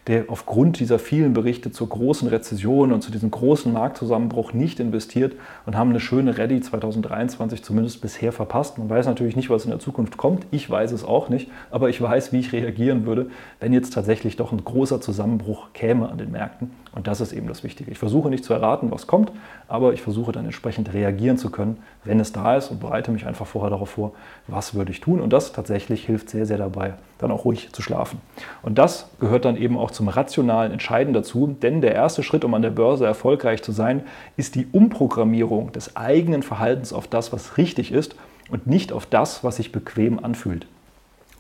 der 0.09 0.25
aufgrund 0.29 0.81
dieser 0.81 0.99
vielen 0.99 1.33
Berichte 1.33 1.71
zur 1.71 1.89
großen 1.89 2.27
Rezession 2.27 2.93
und 2.93 3.03
zu 3.03 3.13
diesem 3.13 3.31
großen 3.31 3.73
Marktzusammenbruch 3.73 4.53
nicht 4.53 4.81
investiert 4.81 5.37
und 5.65 5.77
haben 5.77 5.91
eine 5.91 6.01
schöne 6.01 6.39
Ready 6.39 6.61
2023 6.61 7.63
zumindest 7.63 8.01
bisher 8.01 8.33
verpasst? 8.33 8.77
Man 8.79 8.91
weiß 8.91 9.07
natürlich 9.07 9.37
nicht, 9.37 9.49
was 9.49 9.65
in 9.65 9.71
der 9.71 9.79
Zukunft 9.79 10.17
kommt. 10.17 10.45
Ich 10.51 10.69
weiß 10.69 10.91
es 10.91 11.05
auch 11.05 11.29
nicht, 11.29 11.53
aber 11.71 11.86
ich 11.89 12.01
weiß, 12.01 12.33
wie 12.33 12.41
ich 12.41 12.53
reagieren 12.53 13.07
würde, 13.07 13.31
wenn 13.61 13.73
jetzt 13.73 13.93
tatsächlich 13.93 14.37
doch 14.37 14.53
ein 14.53 14.65
großer 14.65 15.01
Zusammenbruch 15.01 15.73
käme 15.73 16.09
an 16.09 16.19
den 16.19 16.31
Märkten. 16.33 16.71
Und 16.95 17.07
das 17.07 17.21
ist 17.21 17.33
eben 17.33 17.47
das 17.47 17.63
Wichtige. 17.63 17.91
Ich 17.91 17.99
versuche 17.99 18.31
nicht 18.31 18.45
zu 18.45 18.55
erraten, 18.55 18.91
was 18.91 19.07
kommt, 19.07 19.31
aber 19.69 19.93
ich 19.93 20.03
versuche 20.03 20.33
dann 20.33 20.45
entsprechend 20.45 20.95
reagieren 20.95 21.37
zu 21.37 21.51
können, 21.51 21.79
wenn 22.05 22.21
es 22.21 22.33
da 22.33 22.57
ist 22.57 22.71
und 22.71 22.81
bereite 22.81 23.11
mich 23.11 23.27
einfach 23.27 23.47
vorher 23.47 23.71
darauf 23.71 23.91
vor, 23.91 24.13
was 24.47 24.75
würde 24.75 24.93
ich 24.93 25.01
tun. 25.01 25.21
Und 25.21 25.33
das 25.33 25.53
tatsächlich 25.53 26.07
hilft 26.07 26.31
sehr, 26.31 26.47
sehr 26.47 26.59
dabei, 26.59 26.95
dann 27.19 27.31
auch 27.31 27.45
ruhig 27.45 27.73
zu 27.73 27.83
schlafen. 27.83 28.21
Und 28.63 28.79
das 28.79 29.11
gehört 29.21 29.45
dann 29.45 29.57
eben 29.57 29.77
auch 29.77 29.91
zum 29.91 30.09
rationalen 30.09 30.73
Entscheiden 30.73 31.13
dazu, 31.13 31.57
denn 31.61 31.81
der 31.81 31.95
erste 31.95 32.23
Schritt, 32.23 32.45
um 32.45 32.55
an 32.55 32.63
der 32.63 32.71
Börse 32.71 33.05
erfolgreich 33.05 33.63
zu 33.63 33.73
sein, 33.73 34.03
ist 34.37 34.55
die 34.55 34.67
Umprogrammierung 34.73 35.73
des 35.73 35.97
eigenen 35.97 36.43
Verhaltens 36.43 36.93
auf 36.93 37.07
das, 37.07 37.33
was 37.33 37.59
richtig 37.59 37.93
ist 37.93 38.17
und 38.51 38.67
nicht 38.67 38.93
auf 38.93 39.07
das, 39.07 39.45
was 39.45 39.57
sich 39.57 39.73
bequem 39.73 40.23
anfühlt. 40.23 40.67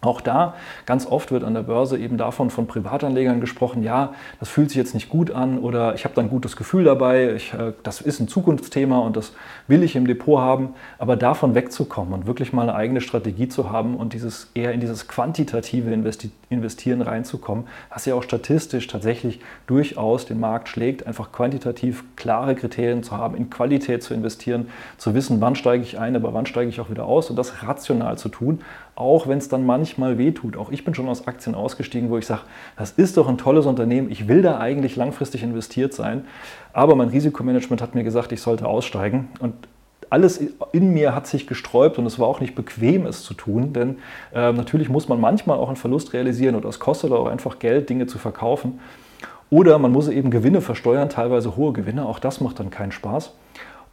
Auch 0.06 0.20
da, 0.20 0.54
ganz 0.86 1.06
oft 1.06 1.32
wird 1.32 1.44
an 1.44 1.54
der 1.54 1.62
Börse 1.62 1.98
eben 1.98 2.16
davon 2.16 2.50
von 2.50 2.66
Privatanlegern 2.66 3.40
gesprochen, 3.40 3.82
ja, 3.82 4.12
das 4.40 4.48
fühlt 4.48 4.70
sich 4.70 4.76
jetzt 4.76 4.94
nicht 4.94 5.08
gut 5.08 5.30
an 5.30 5.58
oder 5.58 5.94
ich 5.94 6.04
habe 6.04 6.14
da 6.14 6.22
ein 6.22 6.30
gutes 6.30 6.56
Gefühl 6.56 6.84
dabei, 6.84 7.34
ich, 7.34 7.52
äh, 7.52 7.72
das 7.82 8.00
ist 8.00 8.20
ein 8.20 8.28
Zukunftsthema 8.28 8.98
und 8.98 9.16
das 9.16 9.32
will 9.68 9.82
ich 9.82 9.96
im 9.96 10.06
Depot 10.06 10.40
haben, 10.40 10.74
aber 10.98 11.16
davon 11.16 11.54
wegzukommen 11.54 12.14
und 12.14 12.26
wirklich 12.26 12.52
mal 12.52 12.62
eine 12.62 12.74
eigene 12.74 13.00
Strategie 13.00 13.48
zu 13.48 13.70
haben 13.70 13.96
und 13.96 14.12
dieses 14.12 14.50
eher 14.54 14.72
in 14.72 14.80
dieses 14.80 15.08
quantitative 15.08 15.92
Investieren 16.48 17.02
reinzukommen, 17.02 17.66
was 17.92 18.06
ja 18.06 18.14
auch 18.14 18.22
statistisch 18.22 18.86
tatsächlich 18.86 19.40
durchaus 19.66 20.26
den 20.26 20.40
Markt 20.40 20.68
schlägt, 20.68 21.06
einfach 21.06 21.32
quantitativ 21.32 22.04
klare 22.16 22.54
Kriterien 22.54 23.02
zu 23.02 23.16
haben, 23.16 23.36
in 23.36 23.50
Qualität 23.50 24.02
zu 24.02 24.14
investieren, 24.14 24.68
zu 24.98 25.14
wissen, 25.14 25.40
wann 25.40 25.56
steige 25.56 25.82
ich 25.82 25.98
ein, 25.98 26.14
aber 26.16 26.32
wann 26.34 26.46
steige 26.46 26.68
ich 26.68 26.80
auch 26.80 26.90
wieder 26.90 27.06
aus 27.06 27.30
und 27.30 27.36
das 27.36 27.62
rational 27.62 28.18
zu 28.18 28.28
tun, 28.28 28.60
auch 28.94 29.26
wenn 29.28 29.38
es 29.38 29.48
dann 29.48 29.66
manchmal 29.66 29.95
wehtut. 29.98 30.56
Auch 30.56 30.70
ich 30.70 30.84
bin 30.84 30.94
schon 30.94 31.08
aus 31.08 31.26
Aktien 31.26 31.54
ausgestiegen, 31.54 32.10
wo 32.10 32.18
ich 32.18 32.26
sage, 32.26 32.42
das 32.76 32.92
ist 32.92 33.16
doch 33.16 33.28
ein 33.28 33.38
tolles 33.38 33.66
Unternehmen, 33.66 34.10
ich 34.10 34.28
will 34.28 34.42
da 34.42 34.58
eigentlich 34.58 34.96
langfristig 34.96 35.42
investiert 35.42 35.94
sein, 35.94 36.24
aber 36.72 36.94
mein 36.94 37.08
Risikomanagement 37.08 37.82
hat 37.82 37.94
mir 37.94 38.04
gesagt, 38.04 38.32
ich 38.32 38.40
sollte 38.40 38.66
aussteigen 38.66 39.28
und 39.40 39.54
alles 40.10 40.40
in 40.72 40.92
mir 40.92 41.14
hat 41.14 41.26
sich 41.26 41.46
gesträubt 41.46 41.98
und 41.98 42.06
es 42.06 42.18
war 42.18 42.28
auch 42.28 42.40
nicht 42.40 42.54
bequem, 42.54 43.06
es 43.06 43.22
zu 43.22 43.34
tun, 43.34 43.72
denn 43.72 43.98
äh, 44.34 44.52
natürlich 44.52 44.88
muss 44.88 45.08
man 45.08 45.20
manchmal 45.20 45.58
auch 45.58 45.68
einen 45.68 45.76
Verlust 45.76 46.12
realisieren 46.12 46.54
oder 46.54 46.68
es 46.68 46.78
kostet 46.78 47.12
auch 47.12 47.26
einfach 47.26 47.58
Geld, 47.58 47.90
Dinge 47.90 48.06
zu 48.06 48.18
verkaufen. 48.18 48.80
Oder 49.48 49.78
man 49.78 49.92
muss 49.92 50.08
eben 50.08 50.30
Gewinne 50.30 50.60
versteuern, 50.60 51.08
teilweise 51.08 51.56
hohe 51.56 51.72
Gewinne, 51.72 52.06
auch 52.06 52.18
das 52.18 52.40
macht 52.40 52.58
dann 52.58 52.70
keinen 52.70 52.92
Spaß. 52.92 53.32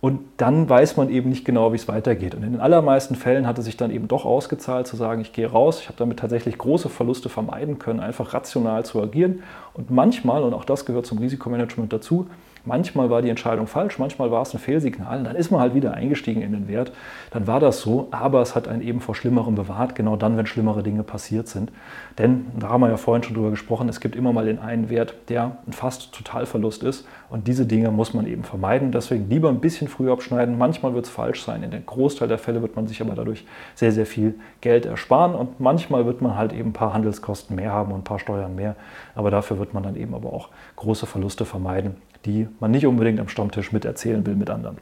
Und 0.04 0.20
dann 0.36 0.68
weiß 0.68 0.98
man 0.98 1.10
eben 1.10 1.30
nicht 1.30 1.46
genau, 1.46 1.72
wie 1.72 1.78
es 1.78 1.88
weitergeht. 1.88 2.36
Und 2.36 2.44
in 2.44 2.52
den 2.52 2.60
allermeisten 2.60 3.16
Fällen 3.16 3.48
hat 3.48 3.58
es 3.58 3.64
sich 3.64 3.78
dann 3.78 3.90
eben 3.90 4.10
doch 4.10 4.26
ausgezahlt, 4.26 4.86
zu 4.86 4.98
sagen, 4.98 5.22
ich 5.22 5.32
gehe 5.32 5.50
raus. 5.50 5.80
Ich 5.80 5.88
habe 5.88 5.98
damit 5.98 6.20
tatsächlich 6.20 6.58
große 6.58 6.90
Verluste 6.90 7.30
vermeiden 7.30 7.80
können, 7.80 8.02
einfach 8.02 8.34
rational 8.34 8.84
zu 8.84 9.02
agieren. 9.02 9.44
Und 9.74 9.92
manchmal, 9.92 10.44
und 10.44 10.54
auch 10.54 10.66
das 10.66 10.86
gehört 10.86 11.06
zum 11.06 11.20
Risikomanagement 11.20 11.94
dazu, 11.94 12.28
Manchmal 12.66 13.10
war 13.10 13.22
die 13.22 13.30
Entscheidung 13.30 13.68
falsch, 13.68 14.00
manchmal 14.00 14.32
war 14.32 14.42
es 14.42 14.54
ein 14.54 14.60
Fehlsignal. 14.60 15.22
Dann 15.22 15.36
ist 15.36 15.52
man 15.52 15.60
halt 15.60 15.76
wieder 15.76 15.96
eingestiegen 15.96 16.42
in 16.42 16.54
den 16.54 16.70
Wert. 16.70 16.94
Dann 17.32 17.46
war 17.46 17.60
das 17.60 17.82
so, 17.82 18.08
aber 18.12 18.42
es 18.42 18.56
hat 18.56 18.70
einen 18.70 18.82
eben 18.82 19.02
vor 19.02 19.16
Schlimmerem 19.16 19.56
bewahrt, 19.56 19.96
genau 19.96 20.16
dann, 20.16 20.38
wenn 20.38 20.46
schlimmere 20.46 20.82
Dinge 20.82 21.04
passiert 21.04 21.50
sind. 21.50 21.74
Denn, 22.18 22.46
da 22.58 22.70
haben 22.70 22.80
wir 22.80 22.90
ja 22.90 22.96
vorhin 22.96 23.22
schon 23.22 23.36
drüber 23.36 23.50
gesprochen, 23.50 23.90
es 23.90 24.00
gibt 24.00 24.16
immer 24.16 24.32
mal 24.32 24.46
den 24.46 24.60
einen 24.60 24.90
Wert, 24.90 25.14
der 25.28 25.58
ein 25.68 25.74
fast 25.74 26.14
Totalverlust 26.14 26.84
ist. 26.84 27.06
Und 27.30 27.50
diese 27.50 27.66
Dinge 27.66 27.92
muss 27.92 28.14
man 28.14 28.26
eben 28.28 28.44
vermeiden. 28.44 28.94
Deswegen 28.94 29.28
lieber 29.28 29.50
ein 29.50 29.60
bisschen 29.60 29.90
früher 29.90 30.14
abschneiden. 30.14 30.58
Manchmal 30.58 30.94
wird 30.94 31.06
es 31.06 31.12
falsch 31.12 31.44
sein. 31.44 31.64
In 31.64 31.72
den 31.72 31.86
Großteil 31.86 32.30
der 32.30 32.38
Fälle 32.38 32.62
wird 32.62 32.78
man 32.78 32.88
sich 32.88 33.02
aber 33.02 33.16
dadurch 33.16 33.46
sehr, 33.76 33.92
sehr 33.92 34.06
viel 34.06 34.36
Geld 34.62 34.86
ersparen. 34.86 35.36
Und 35.36 35.60
manchmal 35.60 36.06
wird 36.06 36.22
man 36.22 36.38
halt 36.38 36.54
eben 36.54 36.70
ein 36.70 36.74
paar 36.74 36.94
Handelskosten 36.94 37.58
mehr 37.58 37.74
haben 37.74 37.92
und 37.92 38.02
ein 38.02 38.04
paar 38.06 38.20
Steuern 38.20 38.56
mehr. 38.56 38.78
Aber 39.16 39.32
dafür 39.32 39.60
wird 39.60 39.74
man 39.74 39.84
dann 39.84 39.98
eben 39.98 40.14
aber 40.14 40.32
auch 40.32 40.48
große 40.78 41.08
Verluste 41.08 41.44
vermeiden, 41.44 41.96
die 42.26 42.48
man 42.60 42.72
nicht 42.72 42.86
unbedingt 42.86 43.20
am 43.20 43.28
Stammtisch 43.28 43.72
miterzählen 43.72 44.26
will 44.26 44.36
mit 44.36 44.50
anderen. 44.50 44.78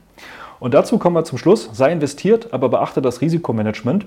Und 0.60 0.74
dazu 0.74 0.98
kommen 1.00 1.15
wir 1.15 1.24
zum 1.24 1.38
Schluss. 1.38 1.69
Sei 1.74 1.91
investiert, 1.91 2.53
aber 2.53 2.69
beachte 2.69 3.01
das 3.01 3.21
Risikomanagement. 3.21 4.05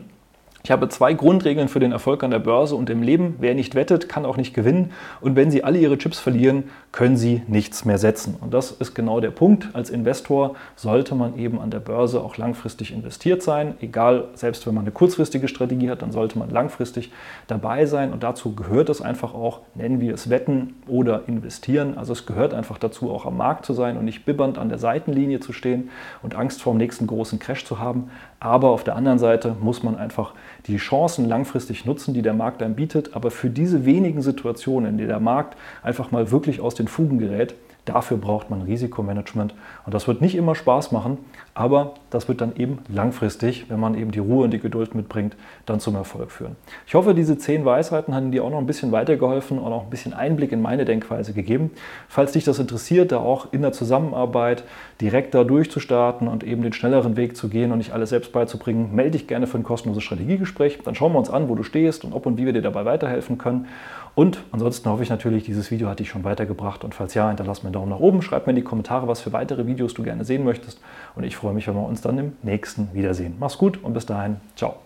Ich 0.67 0.71
habe 0.71 0.89
zwei 0.89 1.13
Grundregeln 1.13 1.69
für 1.69 1.79
den 1.79 1.93
Erfolg 1.93 2.23
an 2.25 2.31
der 2.31 2.39
Börse 2.39 2.75
und 2.75 2.89
im 2.89 3.03
Leben. 3.03 3.35
Wer 3.39 3.55
nicht 3.55 3.75
wettet, 3.75 4.09
kann 4.09 4.25
auch 4.25 4.39
nicht 4.39 4.55
gewinnen. 4.55 4.93
Und 5.21 5.37
wenn 5.37 5.51
Sie 5.51 5.63
alle 5.63 5.77
Ihre 5.77 5.99
Chips 5.99 6.19
verlieren, 6.19 6.71
können 6.91 7.19
Sie 7.19 7.43
nichts 7.49 7.85
mehr 7.85 7.99
setzen. 7.99 8.39
Und 8.41 8.55
das 8.55 8.71
ist 8.71 8.95
genau 8.95 9.21
der 9.21 9.31
Punkt. 9.31 9.69
Als 9.75 9.91
Investor 9.91 10.55
sollte 10.75 11.15
man 11.17 11.37
eben 11.37 11.61
an 11.61 11.71
der 11.71 11.81
Börse 11.81 12.23
auch 12.23 12.39
langfristig 12.39 12.95
investiert 12.95 13.43
sein. 13.43 13.75
Egal, 13.83 14.29
selbst 14.37 14.67
wenn 14.67 14.73
man 14.73 14.85
eine 14.85 14.93
kurzfristige 14.93 15.49
Strategie 15.49 15.91
hat, 15.91 16.01
dann 16.01 16.13
sollte 16.13 16.39
man 16.39 16.49
langfristig 16.49 17.13
dabei 17.47 17.85
sein. 17.85 18.11
Und 18.11 18.23
dazu 18.23 18.55
gehört 18.55 18.89
es 18.89 19.03
einfach 19.03 19.35
auch, 19.35 19.61
nennen 19.75 20.01
wir 20.01 20.15
es 20.15 20.31
Wetten 20.31 20.77
oder 20.87 21.25
investieren. 21.27 21.99
Also 21.99 22.15
es 22.15 22.25
gehört 22.25 22.55
einfach 22.55 22.79
dazu, 22.79 23.11
auch 23.11 23.27
am 23.27 23.37
Markt 23.37 23.67
zu 23.67 23.75
sein 23.75 23.99
und 23.99 24.07
nicht 24.07 24.25
bibbernd 24.25 24.57
an 24.57 24.71
der 24.71 24.79
Seitenlinie 24.79 25.41
zu 25.41 25.53
stehen 25.53 25.91
und 26.23 26.35
Angst 26.35 26.63
vor 26.63 26.73
dem 26.73 26.79
nächsten 26.79 27.07
großen 27.07 27.39
Crash 27.39 27.67
zu 27.67 27.81
haben. 27.81 28.11
Aber 28.41 28.71
auf 28.71 28.83
der 28.83 28.97
anderen 28.97 29.19
Seite 29.19 29.55
muss 29.61 29.83
man 29.83 29.97
einfach 29.97 30.33
die 30.67 30.77
Chancen 30.77 31.29
langfristig 31.29 31.85
nutzen, 31.85 32.15
die 32.15 32.23
der 32.23 32.33
Markt 32.33 32.63
einem 32.63 32.75
bietet. 32.75 33.15
Aber 33.15 33.31
für 33.31 33.51
diese 33.51 33.85
wenigen 33.85 34.23
Situationen, 34.23 34.91
in 34.91 34.97
denen 34.99 35.09
der 35.09 35.21
Markt 35.21 35.57
einfach 35.83 36.11
mal 36.11 36.31
wirklich 36.31 36.61
aus 36.61 36.75
den 36.75 36.89
Fugen 36.89 37.19
gerät, 37.19 37.55
Dafür 37.85 38.17
braucht 38.17 38.49
man 38.49 38.63
Risikomanagement 38.63 39.55
und 39.85 39.93
das 39.93 40.09
wird 40.09 40.23
nicht 40.23 40.35
immer 40.35 40.55
Spaß 40.55 40.91
machen, 40.91 41.19
aber 41.53 41.95
das 42.09 42.29
wird 42.29 42.41
dann 42.41 42.57
eben 42.57 42.79
langfristig, 42.89 43.67
wenn 43.69 43.79
man 43.79 43.95
eben 43.95 44.11
die 44.11 44.21
Ruhe 44.21 44.45
und 44.45 44.53
die 44.53 44.59
Geduld 44.59 44.95
mitbringt, 44.95 45.37
dann 45.67 45.81
zum 45.81 45.95
Erfolg 45.95 46.31
führen. 46.31 46.57
Ich 46.87 46.95
hoffe, 46.95 47.15
diese 47.15 47.37
zehn 47.37 47.67
Weisheiten 47.67 48.15
haben 48.15 48.33
dir 48.33 48.43
auch 48.43 48.51
noch 48.51 48.59
ein 48.59 48.67
bisschen 48.67 48.91
weitergeholfen 48.91 49.59
und 49.59 49.71
auch 49.71 49.85
ein 49.85 49.91
bisschen 49.91 50.15
Einblick 50.15 50.51
in 50.53 50.63
meine 50.63 50.87
Denkweise 50.87 51.35
gegeben. 51.35 51.73
Falls 52.09 52.33
dich 52.33 52.45
das 52.45 52.59
interessiert, 52.59 53.13
da 53.13 53.19
auch 53.19 53.53
in 53.53 53.61
der 53.61 53.73
Zusammenarbeit 53.73 54.65
direkt 55.03 55.35
da 55.35 55.45
durchzustarten 55.45 56.27
und 56.27 56.43
eben 56.43 56.63
den 56.63 56.73
schnelleren 56.73 57.19
Weg 57.19 57.37
zu 57.37 57.51
gehen 57.51 57.71
und 57.71 57.79
nicht 57.79 57.93
alles 57.93 58.11
selbst 58.11 58.33
beizubringen, 58.33 58.95
melde 58.95 59.13
dich 59.13 59.27
gerne 59.27 59.47
für 59.47 59.59
ein 59.59 59.63
kostenloses 59.63 60.03
Strategiegespräch. 60.03 60.79
Dann 60.85 60.95
schauen 60.95 61.13
wir 61.13 61.19
uns 61.19 61.29
an, 61.29 61.51
wo 61.51 61.55
du 61.55 61.63
stehst 61.63 62.05
und 62.05 62.15
ob 62.15 62.25
und 62.25 62.39
wie 62.39 62.47
wir 62.47 62.55
dir 62.55 62.63
dabei 62.63 62.87
weiterhelfen 62.87 63.37
können. 63.37 63.67
Und 64.15 64.39
ansonsten 64.53 64.89
hoffe 64.89 65.03
ich 65.03 65.11
natürlich, 65.11 65.45
dieses 65.45 65.71
Video 65.71 65.89
hat 65.89 65.99
dich 65.99 66.09
schon 66.09 66.25
weitergebracht 66.25 66.85
und 66.85 66.95
falls 66.95 67.15
ja, 67.15 67.29
hinterlass 67.29 67.63
mir 67.63 67.69
einen 67.69 67.75
Daumen 67.75 67.91
nach 67.91 67.99
oben, 67.99 68.23
schreib 68.23 68.47
mir 68.47 68.51
in 68.53 68.57
die 68.57 68.63
Kommentare, 68.63 69.09
was 69.09 69.21
für 69.21 69.33
weitere 69.33 69.67
Videos 69.67 69.95
du 69.95 70.03
gerne 70.03 70.25
sehen 70.25 70.45
möchtest 70.45 70.81
und 71.17 71.25
ich 71.25 71.37
freue 71.37 71.53
mich, 71.53 71.67
wenn 71.67 71.75
wir 71.75 71.87
uns 71.87 72.01
dann 72.01 72.19
im 72.19 72.33
nächsten 72.43 72.91
wiedersehen. 72.93 73.35
Mach's 73.41 73.59
gut 73.59 73.83
und 73.83 73.93
bis 73.93 74.07
dahin, 74.07 74.37
ciao. 74.55 74.84